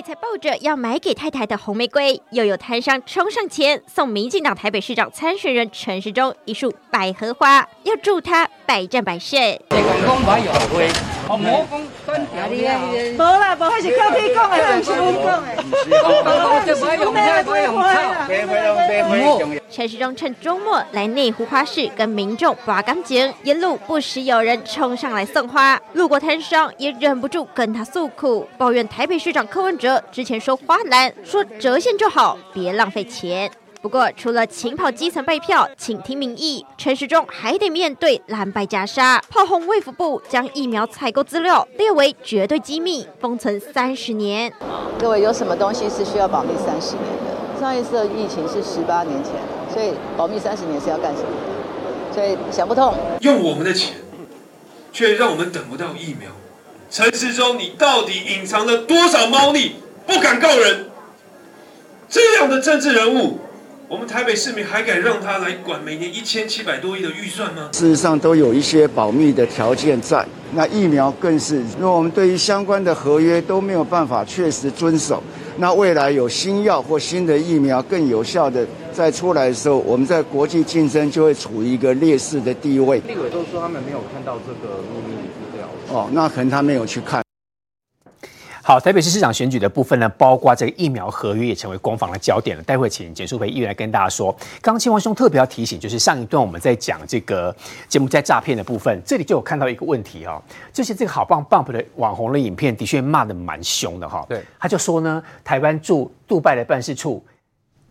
[0.00, 9.38] 里才抱着要买给太太的红玫瑰，又有摊商冲上前送民进党台北市长参选人陈时中一束百合花，要祝他百战百胜。
[11.28, 14.90] 无啦，无还是靠你讲的，不是
[19.22, 19.60] 我讲的。
[19.70, 33.50] 陈时中趁周末来内湖花市跟民众拔干净，沿路不时有人冲上来送花，路过摊商也忍不住跟他诉苦，抱怨台北市长柯文哲之前说花篮，说折现就好，别浪费钱。
[33.82, 44.52] 不过，除了勤跑基层备票、请听民意，陈时中还得面对蓝白夹杀，炮轰卫福部将疫苗采购资料列为绝对机密，封存三十年。
[44.98, 47.58] 各位，有什么东西是需要保密三十年的？
[47.58, 49.32] 上一次的疫情是十八年前，
[49.72, 51.28] 所以保密三十年是要干什么？
[52.12, 52.92] 所以想不通。
[53.22, 53.94] 用我们的钱，
[54.92, 56.28] 却让我们等不到疫苗。
[56.90, 59.76] 陈时中，你到底隐藏了多少猫腻？
[60.08, 60.86] 不敢告人，
[62.08, 63.38] 这样的政治人物。
[63.86, 67.68] 我们台北市民还敢让他来管每年一千七百多亿的预算吗？
[67.72, 75.22] 事实上都有一些保密的条件在，那疫苗更是，因为我们对于相关的合约都没有办法确实遵守，
[75.58, 82.98] 那未来有新药或新的疫苗更有效的再出来的时候，我们在国际竞争就会处于一个劣势的地位。
[83.06, 85.29] 立委都说他们没有看到这个秘密。
[85.90, 87.20] 哦，那可能他没有去看。
[88.62, 92.62] 好，台北市市长选举的部分呢，包括这个疫苗合约也成为攻防的焦点了。
[92.62, 94.30] 待会请简淑培议员来跟大家说。
[94.60, 97.54] 刚刚青王兄特别要提醒，就是上一段我们在讲这个
[97.88, 104.24] 柬埔寨诈骗的部分，这里就有看到一个问题哈、哦，就是这个好棒 bump 的网红的影片的确骂的蛮凶的哈。
[104.28, 107.24] 对，他就说呢，台湾驻杜拜的办事处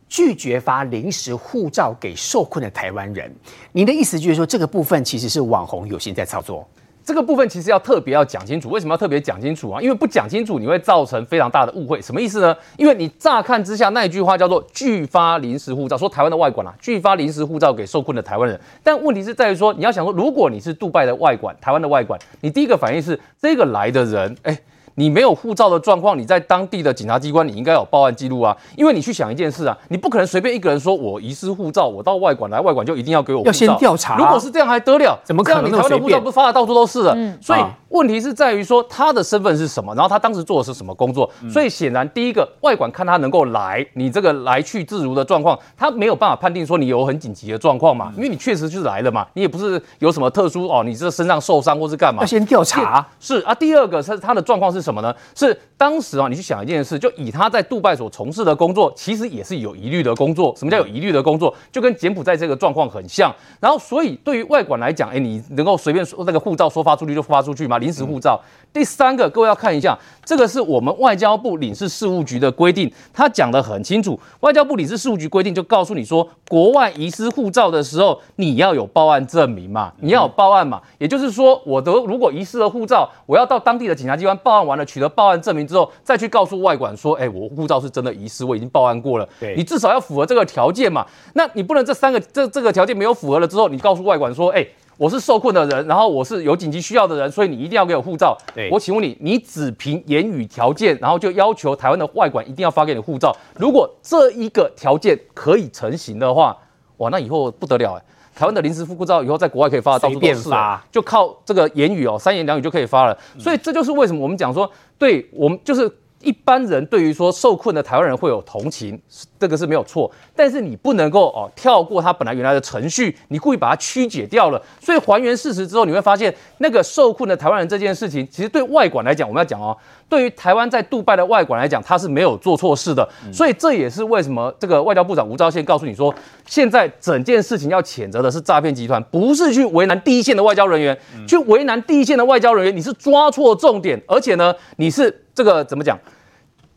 [0.08, 3.30] 拒绝发临时护照给受困的台湾人。
[3.74, 6.66] 您的意思就是说，这个部分其实是网红有心在操作？
[7.10, 9.82] 这个部分其实要特别要讲清楚，为什么要特别讲清楚啊？
[9.82, 12.00] 因为不讲清楚，你会造成非常大的误会。
[12.00, 12.56] 什么意思呢？
[12.78, 18.60] 因为你乍看之下那一句话叫做“拒发临时护照”，说台湾的外管啊，拒发临时护照给受困的台湾人。
[18.84, 24.56] 但问题是在于说，你要想说，如果你是杜拜的外管，台湾的外管，你第一个反应是这个来的人，哎。
[25.00, 28.56] 你没有护照的状况，你在当地的警察机关，你应该有报案记录啊。
[28.76, 33.48] 因为你去想一件事啊，你不可能随便一个人说我遗失护照，我到外馆来，外馆就一定要给我护照。
[33.48, 34.18] 要先调查。
[34.18, 35.18] 如果是这样还得了？
[35.24, 35.64] 怎么可能？
[35.64, 37.14] 你台湾的护照不是发的到处都是的？
[37.16, 41.32] 嗯，所以问题是在于说他的身份是什么，然后他当时做的是什么工作。
[41.50, 52.20] 所以显然，第一个外馆看他能够来，你这个来去自如的状况，他没有办法判定说你有很紧急的状况嘛，因为你确实就是来了嘛，你也不是有什么特殊哦，你这身上受伤或是干嘛？
[52.20, 53.08] 要先调查。
[53.18, 55.14] 是啊，第二个是他的状况是什么什么呢？
[55.36, 60.52] 是当时啊，你去想一件事，就以他在杜拜所从事的工作，其实也是有疑虑的工作。
[60.58, 61.54] 什么叫有疑虑的工作？
[61.72, 63.34] 就跟柬埔寨这个状况很像。
[63.60, 67.78] 然后，所以对于外馆来讲，哎，你能够随便说那个护照说发出去就发出去吗？
[67.78, 68.42] 临时护照。
[68.74, 74.20] 第三个，各位要看一下，这个是我们外交部领事事务局的规定，他讲得很清楚。
[74.42, 80.82] 外交部领事事务局规定就告诉你说，国外遗失护照的时候，你要有报案证明嘛，你要有报案嘛。
[80.98, 89.28] 也就是说，我的如果遗失了护照，我要到当地的警察机关报案完了，取得报案证明之后，再去告诉外管说，哎，我护照是真的遗失，我已经报案过了。
[89.40, 91.06] 对，你至少要符合这个条件嘛。
[91.34, 94.66] 那你不能这三个这这个条件没有符合了之后，你告诉外管说，哎。
[95.00, 98.38] 我是受困的人，然后我是有紧急需要的人，所以你一定要给我护照。
[98.70, 103.34] 我请问你，你只凭言语条件，然后就要求台湾的外管一定要发给你护照？
[103.56, 106.54] 如果这一个条件可以成型的话，
[106.98, 108.04] 哇，那以后不得了哎！
[108.40, 110.50] 台湾的临时护照以后在国外可以发的到处都是，
[110.90, 113.18] 就靠这个言语哦，三言两语就可以发了。
[113.38, 115.92] 所以这就是为什么我们讲说，对我们就是。
[116.22, 119.02] 一般人对于说受困的台湾人会有同情，
[119.40, 120.12] 这个是没有错。
[120.36, 124.62] 但是你不能够哦跳过他本来原来的程序，你故意把它曲解掉了。
[124.82, 129.78] 所以还原事实之后，你会发现那个受困的台湾人这件事情，其实对外管来讲，我们要讲哦，
[130.10, 133.08] 对于台湾在杜拜的外馆来讲，他是没有做错事的。
[133.32, 136.14] 所以这也是为什么这个外交部长吴钊燮告诉你说，
[136.46, 145.24] 现在整件事情要谴责的是诈骗集团，不是去为难第一线的外交人员，去为难第一线的外交人员，你是抓错重点，而且呢，你是。
[145.32, 145.98] 这个怎么讲？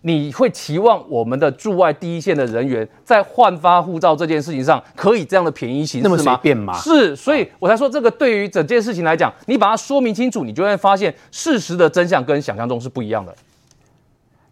[0.03, 6.17] 你会期望我们的驻外第一线的人员在换发护照这件事情上可以这样的便宜行事吗？
[6.17, 6.77] 那么随便吗？
[6.79, 13.35] 是，所以我才说这个对于整件事情来讲，你把它说明清楚，你就会发现事实的真相跟想象中是不一样的。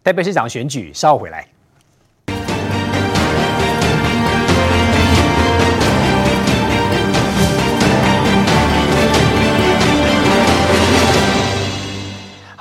[0.03, 1.47] 台北市长选举稍后回来。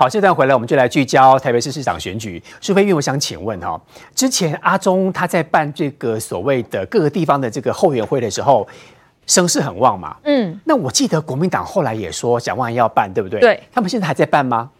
[0.01, 2.43] 好，这段回来我们就来聚焦台北市市长选举。
[2.59, 3.79] 苏飞玉，我想请问哈，
[4.15, 8.67] 之前阿中他在办这个所谓的各个地方的这个后援会的时候，
[9.27, 10.17] 声势很旺嘛？
[10.23, 13.41] 嗯，那我记得国民党后来也说蒋万一要办，对不对？
[13.41, 14.71] 对，他们现在还在办吗？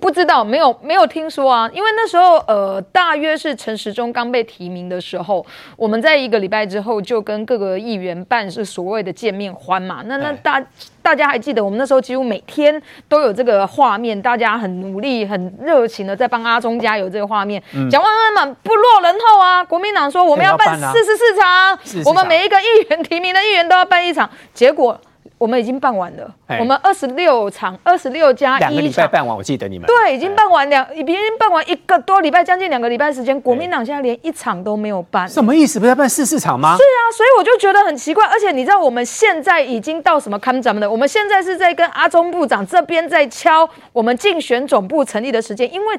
[0.00, 5.44] 不知道，没有没有听说啊，因为那时候呃，大约是陈时中刚被提名的时候，
[5.76, 10.02] 我们在一个礼拜之后就跟各个议员办是所谓的见面欢嘛。
[10.06, 10.60] 那那大
[11.02, 17.62] 大家还记得，我们那时候几乎每天都有这个画面，大家很努力、很热情的在帮阿中加油这个画面。
[17.90, 24.98] 蒋万安嘛，不落人后啊，国民党说我们要办四十四场，我们每一个议员提名的议员都要办一场，结果。
[25.36, 29.36] 我们已经办完了，我们二十六场，二十六加一场，两个礼拜办完。
[29.36, 33.38] 我记得你们对，已经办完两，已经办完一个多礼拜，将近两个礼拜时间。
[33.40, 35.78] 国民党现在连一场都没有办，什么意思？
[35.78, 36.76] 不是要办四四场吗？
[36.76, 38.24] 是啊，所以我就觉得很奇怪。
[38.26, 40.90] 而且你知道我们现在已经到什么看咱们的？
[40.90, 45.98] 我们现在是在跟阿中部长这边在敲我们竞选总部成立的时间，因为。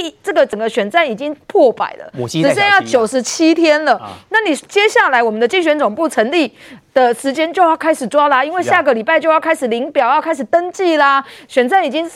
[0.00, 4.00] 一这个整个选战已经破百了，只剩下九十七天了。
[4.30, 6.52] 那你接下来我们的竞选总部成立
[6.94, 11.24] 的时间就要开始抓啦，因为下个礼拜就要开始领表，要开始登记啦。
[11.48, 12.10] 选战已经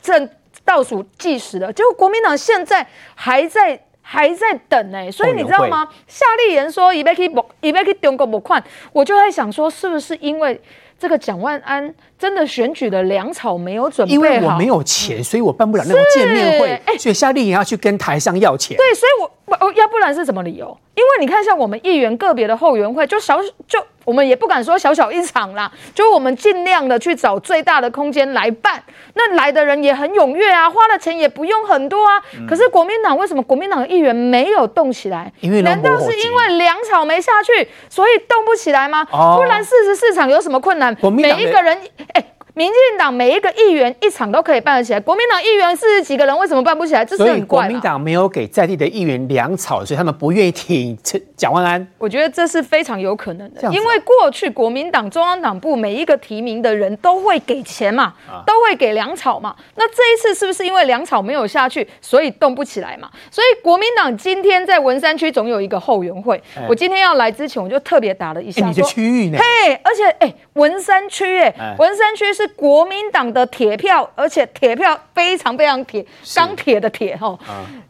[0.00, 0.28] 正
[0.64, 5.10] 倒数计时了，结果国民党现在还在还在等呢、欸。
[5.10, 5.88] 所以你知道吗？
[6.06, 7.24] 夏立言说以要去
[7.60, 10.60] 以要去中国募款，我就在想说，是不是因为？
[11.02, 16.80] 这个蒋万安真的选举的粮草没有准备好，因为我没有钱，所以我办不了那种见面会。
[16.96, 18.76] 所以夏令营要去跟台上要钱。
[18.76, 20.76] 对，所以我我要不然是什么理由？
[20.94, 28.82] 因为你看，像我们议员个别的后援会，就小就我们也不敢说小小一场啦， 就我们尽量的去找最大的空间来办。
[29.14, 32.22] 那来的人也很踊跃啊，花的钱也不用很多啊。
[32.38, 35.32] 嗯、可是国民党为什么国民党的议员没有动起来？
[35.40, 39.06] 因为难道是因为粮草没下去，所以动不起来吗？
[39.10, 40.96] 哦、不然四十四场有什么困难？
[41.12, 41.78] 每一个人
[42.14, 42.24] 哎。
[42.54, 47.02] 民进党每一个议员一场都可以办得起来，国民党议员四十几个人为什么办不起来？
[47.02, 47.62] 这是很怪。
[47.62, 50.98] 国民党没有给在地的议员粮草，所以他们不愿意挺
[51.34, 51.86] 蒋万安。
[51.96, 58.12] 我觉得这是非常有可能的，因为过去国民党中央党部每一个提名的人都会给钱嘛，
[58.46, 59.56] 都会给粮草嘛。
[59.76, 63.08] 那这一次是不是因为粮草没有下去，所以动不起来嘛？
[63.30, 66.42] 所以国民党今天在文山区总有一个后援会。
[66.68, 69.38] 我今天要来之前，我就特别打了一下，你的区域呢？
[69.38, 72.41] 嘿，而且哎，文山区哎，文山区是。
[72.42, 77.38] 是国民党的铁票，而且铁票非常非常铁，钢铁的铁哈。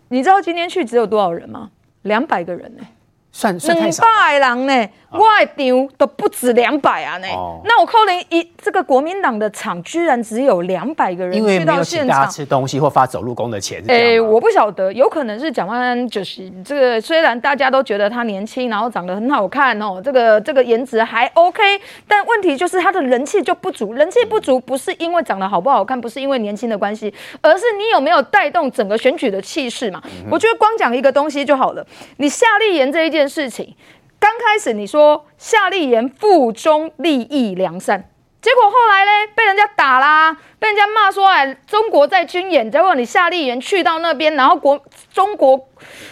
[0.09, 1.71] 你知道今天去只有多少人吗？
[2.03, 2.87] 两百个人呢、欸，
[3.33, 4.05] 算算太少。
[4.05, 4.93] 两百人呢、欸。
[5.13, 7.19] 外场都不止两百啊！
[7.19, 13.85] 呢、哦，那我可能一这个国民党的场居然只有两百个人去到现场，大家吃东西或发走路工的钱。
[13.89, 21.63] 哎、欸，我不晓得，有可能是蒋万安就是这个，虽然大家都觉得他年轻，然后长得很好看哦，这个这个颜值还 OK，
[22.09, 23.93] 但问题就是他的人气就不足。
[23.93, 27.13] 人气不足不是因为长得好不好看，不是因为年轻的关系，
[27.43, 30.01] 而是你有没有带动整个选举的气势嘛？
[30.07, 31.87] 嗯、我觉得光讲一个东西就好了。
[32.17, 33.75] 你夏立言这一件件事情。
[34.19, 38.11] 刚开始你说夏立言腹中利益良善，
[38.43, 44.79] 结果后来呢，被人家打啦，被人家骂说哎，中国在军演，结果你夏立言去到那边，然后国
[45.15, 45.69] 中国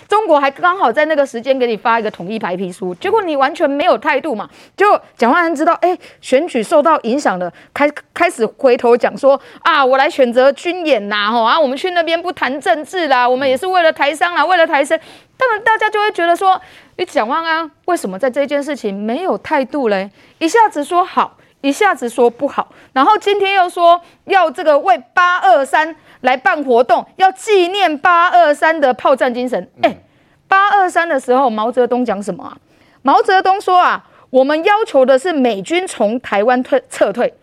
[0.09, 14.97] 中国还刚好在那个时间给你发一个统一白皮书，结果你完全没有态度嘛，就蒋万安知道哎，选举受到影响了，开开始回头讲说啊，我来选择军演呐，吼啊，我们去那边不谈政治啦，我们也是为了台商啦，为了台生，
[15.37, 16.61] 当然大家就会觉得说。
[16.97, 20.11] 你蒋万安为什么在这件事情没有态度嘞？
[20.39, 29.71] 一下子说好，一下子说不好，然后今天又说要这个为八二三来办活动，要纪念八二三的炮战精神。
[29.83, 29.97] 哎，
[30.49, 32.57] 八二三的时候，毛泽东讲什么啊？
[33.03, 37.35] 毛泽东说啊，我们要求的是美军从台湾退撤退，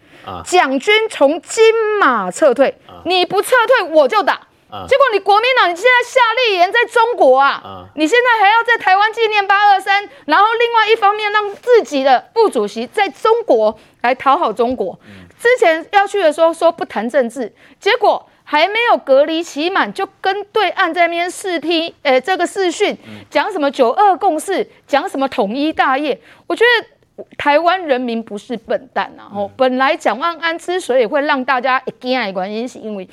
[0.45, 1.63] 蒋军从金
[1.99, 4.46] 马撤退，你不撤退我就打。
[4.69, 14.99] 结果你国民党，你现在夏立言在中国啊，你现在还要在台湾纪念八二三，然后另外一方面让自己的副主席在中国来讨好中国。
[15.39, 22.97] 之前要去的时候说不谈政治，结果还没有隔离期满，就跟对岸在那边试听，诶，这个视讯
[23.29, 26.19] 讲什么九二共识，讲什么统一大业。
[26.45, 33.07] 我觉得台湾人民不是笨蛋啊，哦，本来蒋万安之所以会让大家一惊的原因，是因为。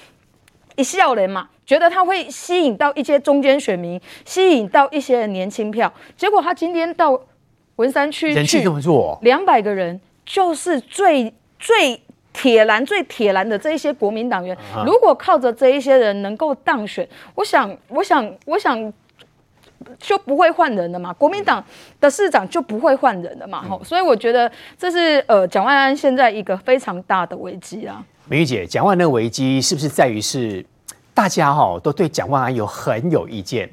[0.77, 5.93] 一笑人嘛，觉得他会吸引到一些中间选民，吸引到一些年轻票。
[6.17, 7.19] 结果他今天到
[7.77, 12.01] 文山区去，人气这么弱，两百个人就是最最
[12.33, 14.57] 铁蓝、最铁蓝的这一些国民党员。
[14.75, 14.85] Uh.
[14.85, 18.93] 如果靠着这一些人能够当选，我想，我想，我想
[19.99, 21.13] 就不会换人了嘛。
[21.13, 21.65] 国民党
[22.01, 23.63] 的市长就不会换人了嘛。
[23.63, 28.05] 吼、uh 所以我觉得这是呃蒋万安现在一个非常大的危机啊。
[28.27, 30.65] 美玉姐，蒋万安的危机是不是在于是
[31.13, 33.69] 大家哈都对蒋万安有很有意见？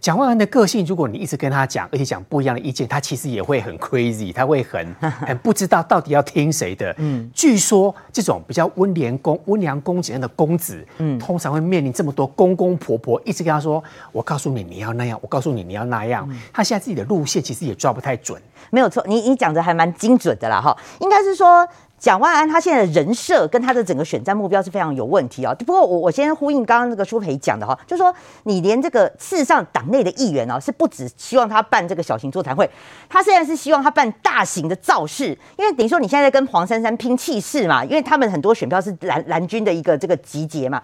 [0.00, 6.94] 蒋万安的个性，如果你一直跟他讲，而且讲不一样的意见，他其实也会很 crazy，他会很 很不知道到底要听谁的。
[6.96, 16.26] 嗯，据说这种比较温良恭温良恭俭让的公子，嗯，通常会面临这么多公公婆婆一直跟他说：“我告诉你，你要那样；我告诉你，你要那样。
[16.30, 18.40] 嗯”他现在自己的路线其实也抓不太准。
[18.70, 21.68] 没有错，你你讲的还蛮精准的啦，哈，应该是说。
[22.00, 25.54] 蒋万安他现在的人设跟他的整个选战目标是非常有问题啊。
[25.54, 28.12] 不过我我先呼应刚刚那个舒培讲的哈，就是说
[28.44, 32.68] 你连这个事实上党内的议员哦，是不只希望他办这个小型座谈会，
[33.08, 40.82] 他现在是希望他办大型的造势，因为等于说你现在在跟黄珊珊拼气势嘛，因为他们很多选票是蓝蓝军的一个这个集结嘛。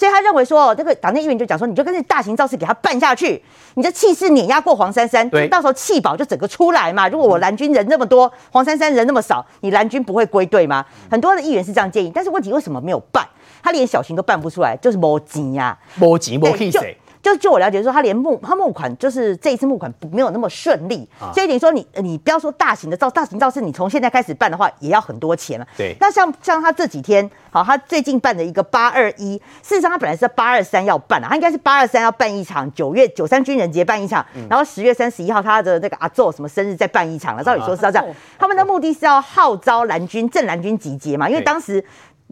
[0.00, 3.44] 所以他认为说，这个党内议员就讲说，你就跟这大型造势给他办下去，
[3.74, 7.06] 你这气势碾压过黄珊珊，对，到时候气保就整个出来嘛。
[7.06, 10.82] 如果我蓝军人那么多，黄珊珊人那么少，你蓝军不会归队吗？
[11.10, 13.28] 很多的议员是这样建议，但是问题为什么没有办？
[13.62, 16.96] 他连小型都办不出来，就是没钱呀，没钱没气势。
[17.22, 25.66] 就就我了解说，他连募他募款就是这一次募款没有那么顺利，啊、所以等于说你你不要说大型的造大型造势，你从现在开始办的话，也要很多钱了。
[25.76, 37.44] 对，那像像他这几天，好，他最近办的一个八二一，事实上他本来是八二三要办啊，他应该是八二三要办一场，九月九三军人节办一场，嗯、然后十月三十一号他的那个阿祖什么生日再办一场了。
[37.44, 41.84] 照理说是要这样，啊、他们的目的是要号召蓝军正蓝军集结嘛，因为当时。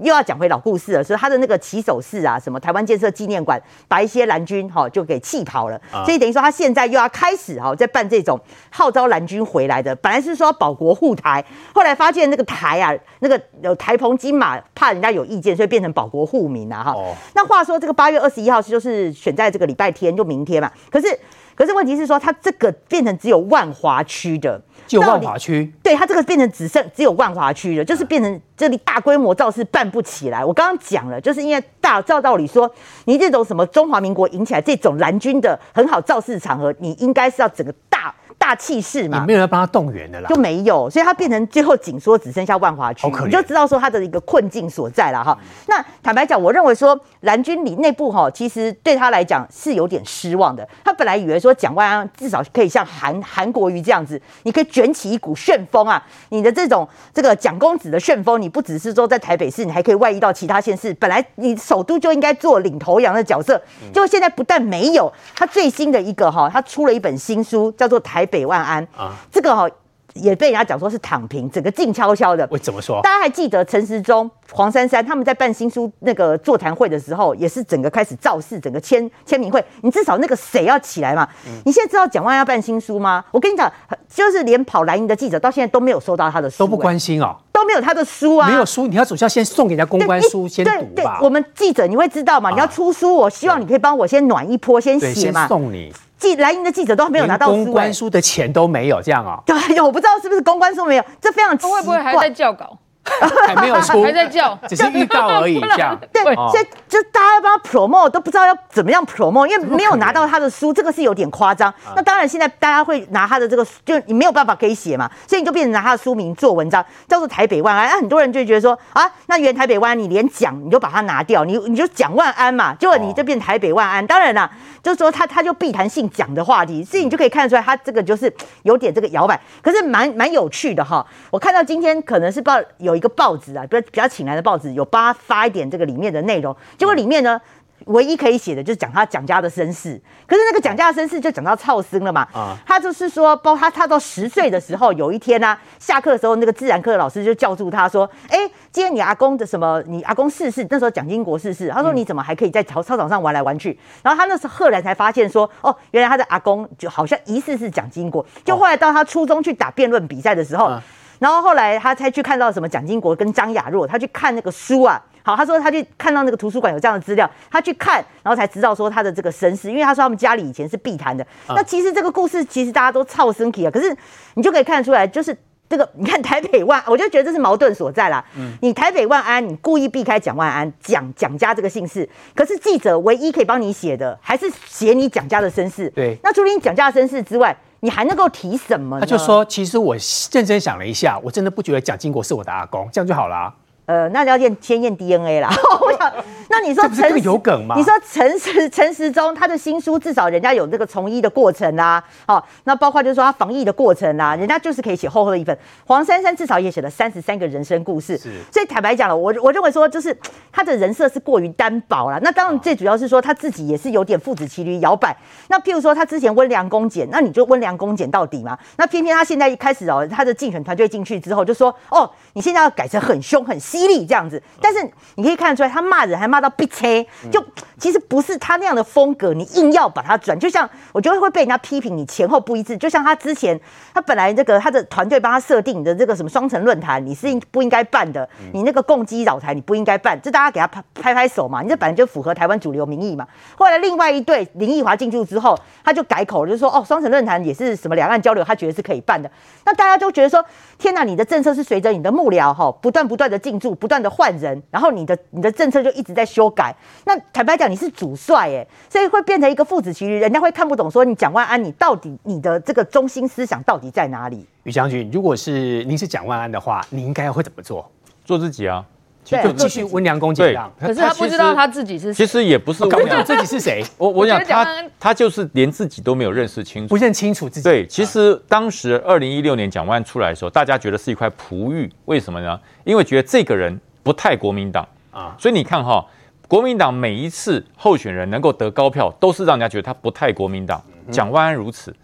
[0.03, 8.38] 又要讲回老故事了，所以他的那个起手式啊，什么台湾建设纪念馆，把一些蓝军哈就给气跑了，所以等于说他现在又要开始哈在办这种
[8.70, 11.44] 号召蓝军回来的，本来是说保国护台，
[11.74, 16.94] 后来发现那个台啊，那个有台澎金马，怕人家有意见，所以变成保国护民啊哈。
[17.34, 21.07] 那话说这个八月二十一号就是选在这个礼拜天，就明天嘛，可是
[21.55, 24.62] 可是问题是说，他这个变成只有万华区的。
[24.89, 30.43] 就万华区，对，它这个变成只剩只有万华区了，就是变成这里大规模造势办不起来。
[30.45, 32.68] 我刚刚讲了，就是因为大照道理说，
[33.05, 38.14] 你这种什么中华民国引起来这种蓝军的很好造势场合，你应该是要整个大
[38.49, 45.36] 大大气势嘛，也没有人帮他动员的啦，就没有，所以他变成最后紧缩只剩下万华区，你就知道说他的一个困境所在了哈。
[45.66, 50.66] 那坦白讲，我认为说蓝军里内部哈，其实对他来讲是有点失望的。
[50.82, 60.94] 他本来以为说蒋万安至少可以像韩韩国瑜这样子，你可以卷起一股旋风啊，你的这种这个蒋公子的旋风，你不只是说在台北市，你还可以外溢到其他县市。
[60.94, 63.61] 本来你首都就应该做领头羊的角色，
[63.92, 69.68] 结果现在不但没有，他最新的一个哈，他出了一本新书，叫做《台北万安》啊，这个哈。
[70.14, 72.45] 也被人家讲说是躺平，整个静悄悄的。
[72.51, 73.01] 为怎么说？
[73.03, 79.64] 大家还记得陈时中、黄珊珊他们在办新书那个座谈会的时候，也是整个开始造势，整个签签名会。
[79.82, 81.28] 你至少那个谁要起来嘛？
[81.47, 83.24] 嗯、你现在知道蒋万安要办新书吗？
[83.30, 83.70] 我跟你讲，
[84.12, 88.49] 就是连跑蓝营的记者到现在都没有收到他的书，欸，都不关心哦，都没有他的书啊。
[88.49, 91.20] 没有书，你要首先要先送给人家公关书先读吧。
[91.22, 92.51] 我们记者你会知道嘛？
[92.51, 95.47] 啊、你要出书，我希望你可以帮我先暖一波，先写嘛。
[95.47, 95.93] 送你。
[96.18, 99.40] 记蓝营的记者都没有拿到，公关书的钱都没有，这样啊？
[99.46, 101.80] 对，我不知道是不是公关书没有，这非常奇怪。
[101.80, 102.76] 会不会还在校稿？
[103.46, 105.98] 还没有出，还在叫，只是预告而已，这样。
[106.12, 111.72] 对，所以就大家要帮他 promote 都不知道要怎么样 promote，因为没有拿到他的书，这个是有点夸张。
[111.94, 117.88] 那当然，现在大家会拿他的这个，就你没有办法可以写嘛，所以你就变成拿他的书名做文章，叫做台北万安。
[117.88, 124.06] 那很多人就觉得说啊，那原台北万安，你连讲你就把它拿掉，你你就讲万安嘛，结果你就变台北万安。
[124.06, 124.50] 当然啦，
[124.82, 128.32] 就是说他他就避谈性讲的话题，所以你就可以看得出来，他这个就是
[128.62, 131.04] 有点这个摇摆，可是蛮蛮有趣的哈。
[131.30, 133.64] 我看到今天可能是不知道有一个报纸啊。
[133.66, 137.40] 比较比较请来的报纸有帮他发一点这个里面的内容，结果里面呢，
[137.86, 140.01] 唯一可以写的就是讲他蒋家的身世。
[140.26, 148.38] 可是那个蒋家的身世就讲到超生了嘛，啊，他就是说，包括他他到十岁的时候，有一天呢，啊，下课的时候，那个自然课的老师就叫住他说，哎，
[148.70, 149.82] 今天你阿公的什么？
[149.86, 153.78] 你阿公逝世，那时候蒋经国逝世，他说你怎么还可以在操操场上玩来玩去？
[154.03, 158.24] 然后他那时候赫然才发现说，哦，原来他的阿公就好像疑似是蒋经国。
[158.44, 160.66] 就后来到他初中去打辩论比赛的时候。
[160.66, 160.82] 啊
[161.18, 165.02] 然后后来他才去看到什么蒋经国跟张雅若，他去看那个书啊。
[165.24, 171.22] 好，他说他去看到那个图书馆有这样的资料，他去看，然后才知道说他的这个身世，因为他说他们家里以前是避谈的。
[171.46, 173.94] 啊、那其实这个故事其实大家都超生气啊，可是
[174.34, 175.36] 你就可以看得出来，就是
[175.68, 178.24] 这个你看台北万，我就觉得这是矛盾所在啦。
[178.38, 185.90] 嗯，你台北万安，你故意避开蒋万安，讲蒋家这个姓氏，可是记者唯一可以帮你写的，还是写你蒋家的身世。
[185.90, 187.54] 对，那除了你蒋家的身世之外。
[187.80, 188.98] 你还能够提什么？
[188.98, 189.96] 他就说，其实我
[190.32, 193.54] 认真想了一下，我真的不觉得蒋经国是我的阿公，这样就好了。
[193.89, 195.49] 呃，那要验先验 DNA 啦。
[195.80, 196.12] 我想，
[196.51, 197.74] 那你说陈时有梗吗？
[197.74, 205.59] 你说陈时陈时中他的新书至少人家有这个从医的过程啦，好，那包括就是说他防疫的过程啦，人家就是可以写厚厚的一份。
[205.86, 208.30] 黄珊珊至少也写了三十三个人生故事，是。
[208.53, 210.14] 所以坦白讲了，我我认为说就是
[210.53, 212.20] 他的人设是过于单薄了。
[212.22, 215.16] 那当然最主要是说他自己也是有点父子骑驴摇摆。
[215.49, 218.59] 那譬如说他之前温良恭俭，那你就温良恭俭到底嘛？
[218.76, 223.77] 那偏偏他现在一开始哦，他的竞选团队进去之后就说哦，你现在要改成很凶很犀。
[223.78, 227.44] 犀利这样子，但是你可以看得出来，他骂人还骂到逼车，就
[227.78, 232.76] 其实不是他那样的风格，你硬要把它转，就像我觉得会被人家批评你前后不一致。
[232.76, 233.58] 就像他之前，
[233.94, 243.26] 他本来这个他的团队帮他设定的这个什么双城论坛，你是不应该办的，你那个共机扰台你不应该办，就大家给他拍拍拍手嘛，你这本来就符合台湾主流民意嘛。
[243.56, 249.30] 后来另外一队林奕华进驻之后，他就改口，就是说哦，双城论坛也是什么两岸交流，他觉得是可以办的。
[249.64, 250.44] 那大家就觉得说，
[250.78, 253.68] 天哪，你的政策是随着你的幕僚哈不断不断的进驻。
[253.78, 256.74] 不断的换人，然后你的你的政策就一直在修改。
[257.04, 260.90] 那坦白讲，你是主帅哎，所以会变成一个父子骑驴，人家会看不懂。
[260.90, 264.46] 说你蒋万安，你到底你的这个中心思想到底在哪里？
[264.64, 267.90] 于将军，如果是您是蒋万安的话，你应该会怎么做？
[268.24, 268.84] 做自己啊。
[269.24, 272.24] 就继续温良恭俭让，可是他不知道他自己是谁。
[272.24, 273.84] 其实也不是，搞不清楚自己是谁。
[273.98, 274.66] 我我讲他，
[274.98, 277.64] 他就是连自己都没有认识清楚，不认清楚自己。
[277.64, 282.58] 对，其实当时二零一六年蒋万安出来的时候，大家觉得是一块璞玉，为什么呢？
[282.84, 286.02] 因为觉得这个人不太国民党啊，所以你看哈，
[286.49, 290.82] 国民党每一次候选人能够得高票，都是让人家觉得他不太国民党。
[291.11, 291.94] 蒋万安如此。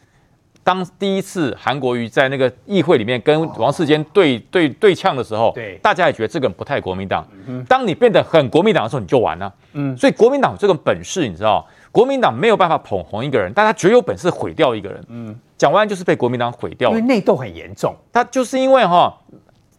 [0.63, 7.27] 当第一次韩国瑜在那个议会里面跟王世坚对对对呛的时候，对，大家也觉得这个人不太国民党。
[7.69, 9.53] 当你变得很国民党的时候，你就完了。
[9.75, 15.05] 嗯，所以国民党有这个本事，你知道，国民党没有办法捧红一个人，但他绝有本事毁掉一个人。
[15.09, 17.95] 嗯，蒋万安就是被国民党毁掉，因为内斗很严重。
[18.11, 19.15] 他就是因为哈，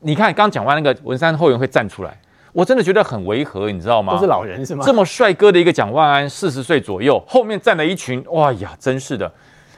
[0.01, 2.16] 你看刚讲完那个文山后援会站出来，
[2.56, 4.14] 我真的觉得很违和，你知道吗？
[4.14, 4.86] 都是老人是吗？
[4.86, 9.30] 这么帅哥的一个蒋万安，四十岁左右，后面站了一群，哇呀，真是的。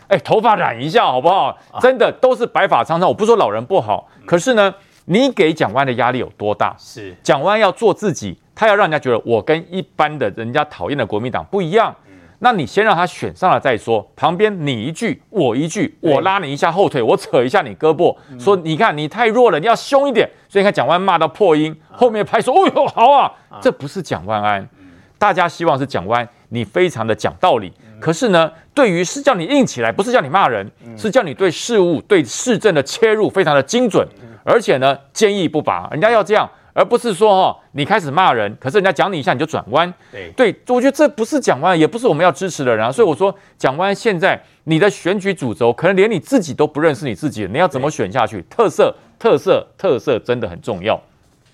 [0.07, 1.57] 哎，头发染一下好不好？
[1.81, 3.09] 真的都是白发苍苍。
[3.09, 4.71] 我不说老人不好，可是呢，
[5.05, 6.75] 你给蒋万安的压力有多大？
[6.77, 11.95] 是蒋万安要做自己，他要让人家觉得我跟一般的人家讨厌的国民党不一样。
[12.39, 20.29] 那你先让他选上了再说，旁边你一句我一句，我拉你一下后腿，我扯一下你胳膊，说你看你太弱了，你要凶一点。
[20.47, 24.69] 所以你看蒋万安骂到破音，后面拍说哦哟好啊，这不是蒋万安，
[25.17, 27.73] 大家希望是蒋万安，你非常的讲道理。
[27.99, 34.07] 可是呢，对于是叫你硬起来，不是叫你骂人，是叫你对事物对市政的切入非常的精准，
[34.43, 36.47] 而且呢坚毅不拔，人家要这样。
[36.77, 39.91] 而不是说哈，你开始骂人，可是人家讲你一下你就转弯。
[40.11, 42.91] 对，对，我觉得这不是蒋万，也不是我们要支持的人啊。
[42.91, 48.43] 所以我说，蒋万现在你的选举主轴，可能连你自己都不认识你自己，你要怎么选下去？
[48.43, 51.01] 特色，特色，特色，真的很重要。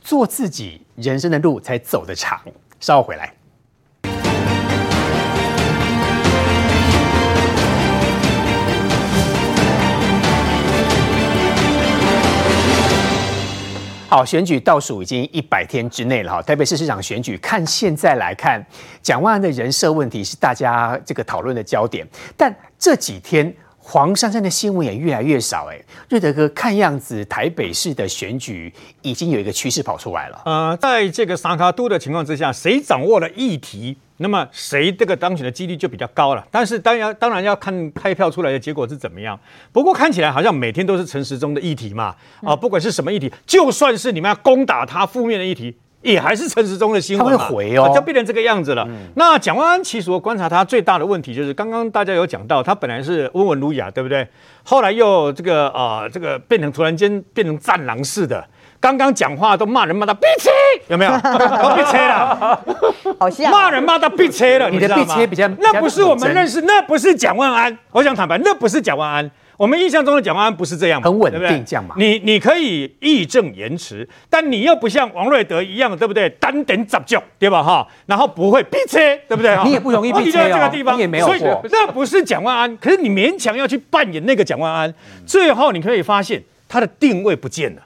[0.02, 2.38] 做自己，人生的路才走得长。
[2.82, 3.34] 稍后回来。
[14.14, 16.40] 好，选举倒数已经一百天之内了哈。
[16.40, 18.64] 台北市市长选举，看现在来看，
[19.02, 22.08] 蒋万安的人设问题是大家这个讨论的焦点。
[22.38, 23.52] 但这几天
[23.86, 25.68] 黄珊珊的新闻也越来越少。
[25.70, 25.78] 哎，
[26.10, 30.42] 瑞德哥，看样子台北市的选举已经有一个趋势跑出来了。
[30.46, 33.98] 呃，在这个三脚督的情况之下，谁掌握了议题？
[34.18, 39.38] 那么谁这个当选的几率就比较高了，但是当然当然要看开票出来的结果是怎么样。
[39.74, 48.86] 不过看起来好像每天都是陈时中的议题嘛，啊，不管是什么议题，就算是你们要攻打他负面的议题，也还是陈时中的新闻嘛，他会回哦，就变成这个样子了。
[48.88, 54.28] 嗯、那蒋万安其实我观察他最大的问题就是，刚刚大家有讲到，他本来是温文儒雅，对不对？
[54.64, 58.46] 后来又这个啊、呃，这个变成突然间变成战狼似的。
[58.80, 60.52] 刚刚讲话都骂人骂到闭车，
[60.90, 61.12] 有没有？
[61.24, 62.60] 都闭车了，
[63.18, 64.70] 好像骂人骂到闭车了。
[64.70, 67.78] 你的闭车比较，那不是我们认识，那不是蒋万安。
[67.92, 69.32] 我想坦白，那不是蒋万安。
[69.64, 71.96] 我们印象中的蒋万安不是这样，很稳定这样嘛。
[71.98, 76.30] 你你可以义正言辞，但你又不像王瑞德一样，对不对？
[76.32, 77.64] 单等杂教，对吧？
[77.64, 79.58] 哈，然后不会逼车，对不对？
[79.64, 80.50] 你也不容易逼车哦。
[80.52, 82.76] 这个地方也没有过，所以那不是蒋万安。
[82.76, 84.94] 可是你勉强要去扮演那个蒋万安，
[85.26, 87.84] 最后你可以发现他的定位不见了。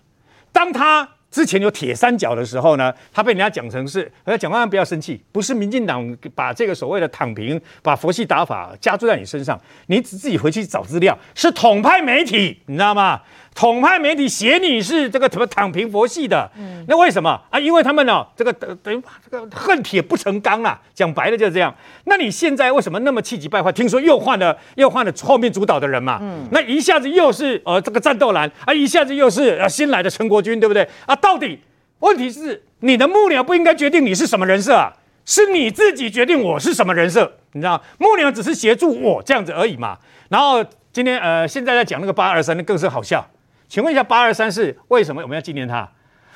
[0.51, 13.21] 当他之前有铁三角的时候呢，他被人家讲成是，呃，蒋万安不要生气，不是民进党把这个所谓的躺平，把佛系打法加注在你身上，你自己回去找资料，是统派媒体，你知道吗？
[13.57, 17.59] 统派媒体写你是这个什么躺平佛系的，嗯，那为什么啊？
[17.59, 21.73] 因为他们呢，这个等等于这个恨铁不成钢啦，讲白了就是这样。
[22.03, 23.71] 那你现在为什么那么气急败坏？
[23.71, 31.15] 听说又换了又换了后面主导的人嘛，嗯，那一下子又是呃这个战斗蓝啊，一下子又是呃新来的陈国军，对不对啊？
[31.15, 31.59] 到底
[31.97, 34.93] 问题是你的幕僚不应该决定你是什么人设啊？
[35.25, 39.97] 是你自己决定我是什么人设，你知道幕僚只是协助我这样子而已嘛。
[40.29, 43.27] 然后今天呃现在在讲那个八二三，那更是好笑。
[43.67, 45.87] 请问一下，八二三是为什么我们要纪念他？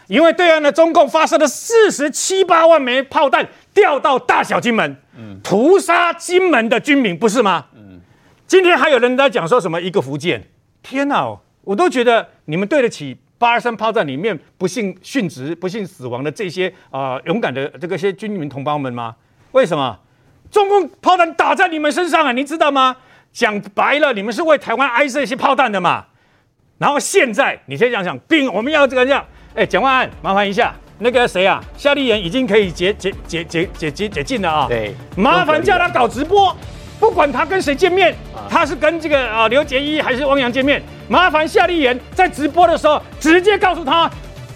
[0.07, 4.97] 因为对岸的中共发射了四十七八万枚炮弹掉到大小金门，
[5.41, 7.67] 屠杀金门的军民，不是吗？
[7.73, 8.01] 嗯，
[8.45, 10.49] 今天还有人在讲说什么一个福建，
[10.83, 19.15] 天哪，我都觉得你们对得起八二三炮战里面不幸殉职、不幸死亡的这些啊、勇敢的这个些军民同胞们吗？
[19.53, 19.97] 为什么
[20.49, 22.33] 中共炮弹打在你们身上啊？
[22.33, 22.97] 你知道吗？
[23.31, 26.07] 讲白了，你们是为台湾挨这些炮弹的嘛？
[26.81, 29.23] 然后现在你先想想，并我们要这个这样，
[29.53, 36.57] 哎，蒋万安，麻烦一下，那个谁啊，夏立言已经可以解解解解解解解禁了啊，对，麻烦叫他搞直播，
[36.99, 38.15] 不管他跟谁见面，
[38.49, 44.09] 他是跟这个啊刘杰一还是汪洋见面，麻烦夏立言在直播的时候直接告诉他。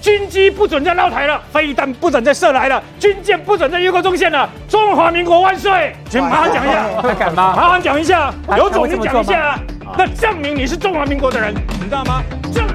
[0.05, 4.47] 军机不准再绕台了，飞弹不准再射来了，军舰不准再越过中线了。
[4.69, 5.95] 中华民国万岁！
[6.11, 7.55] 请麻烦讲一下，他敢吗？
[7.57, 9.57] 麻烦讲一下，有种你讲一下，
[9.97, 12.21] 那证明你是中华民国的人，你知道吗？
[12.53, 12.73] 证明。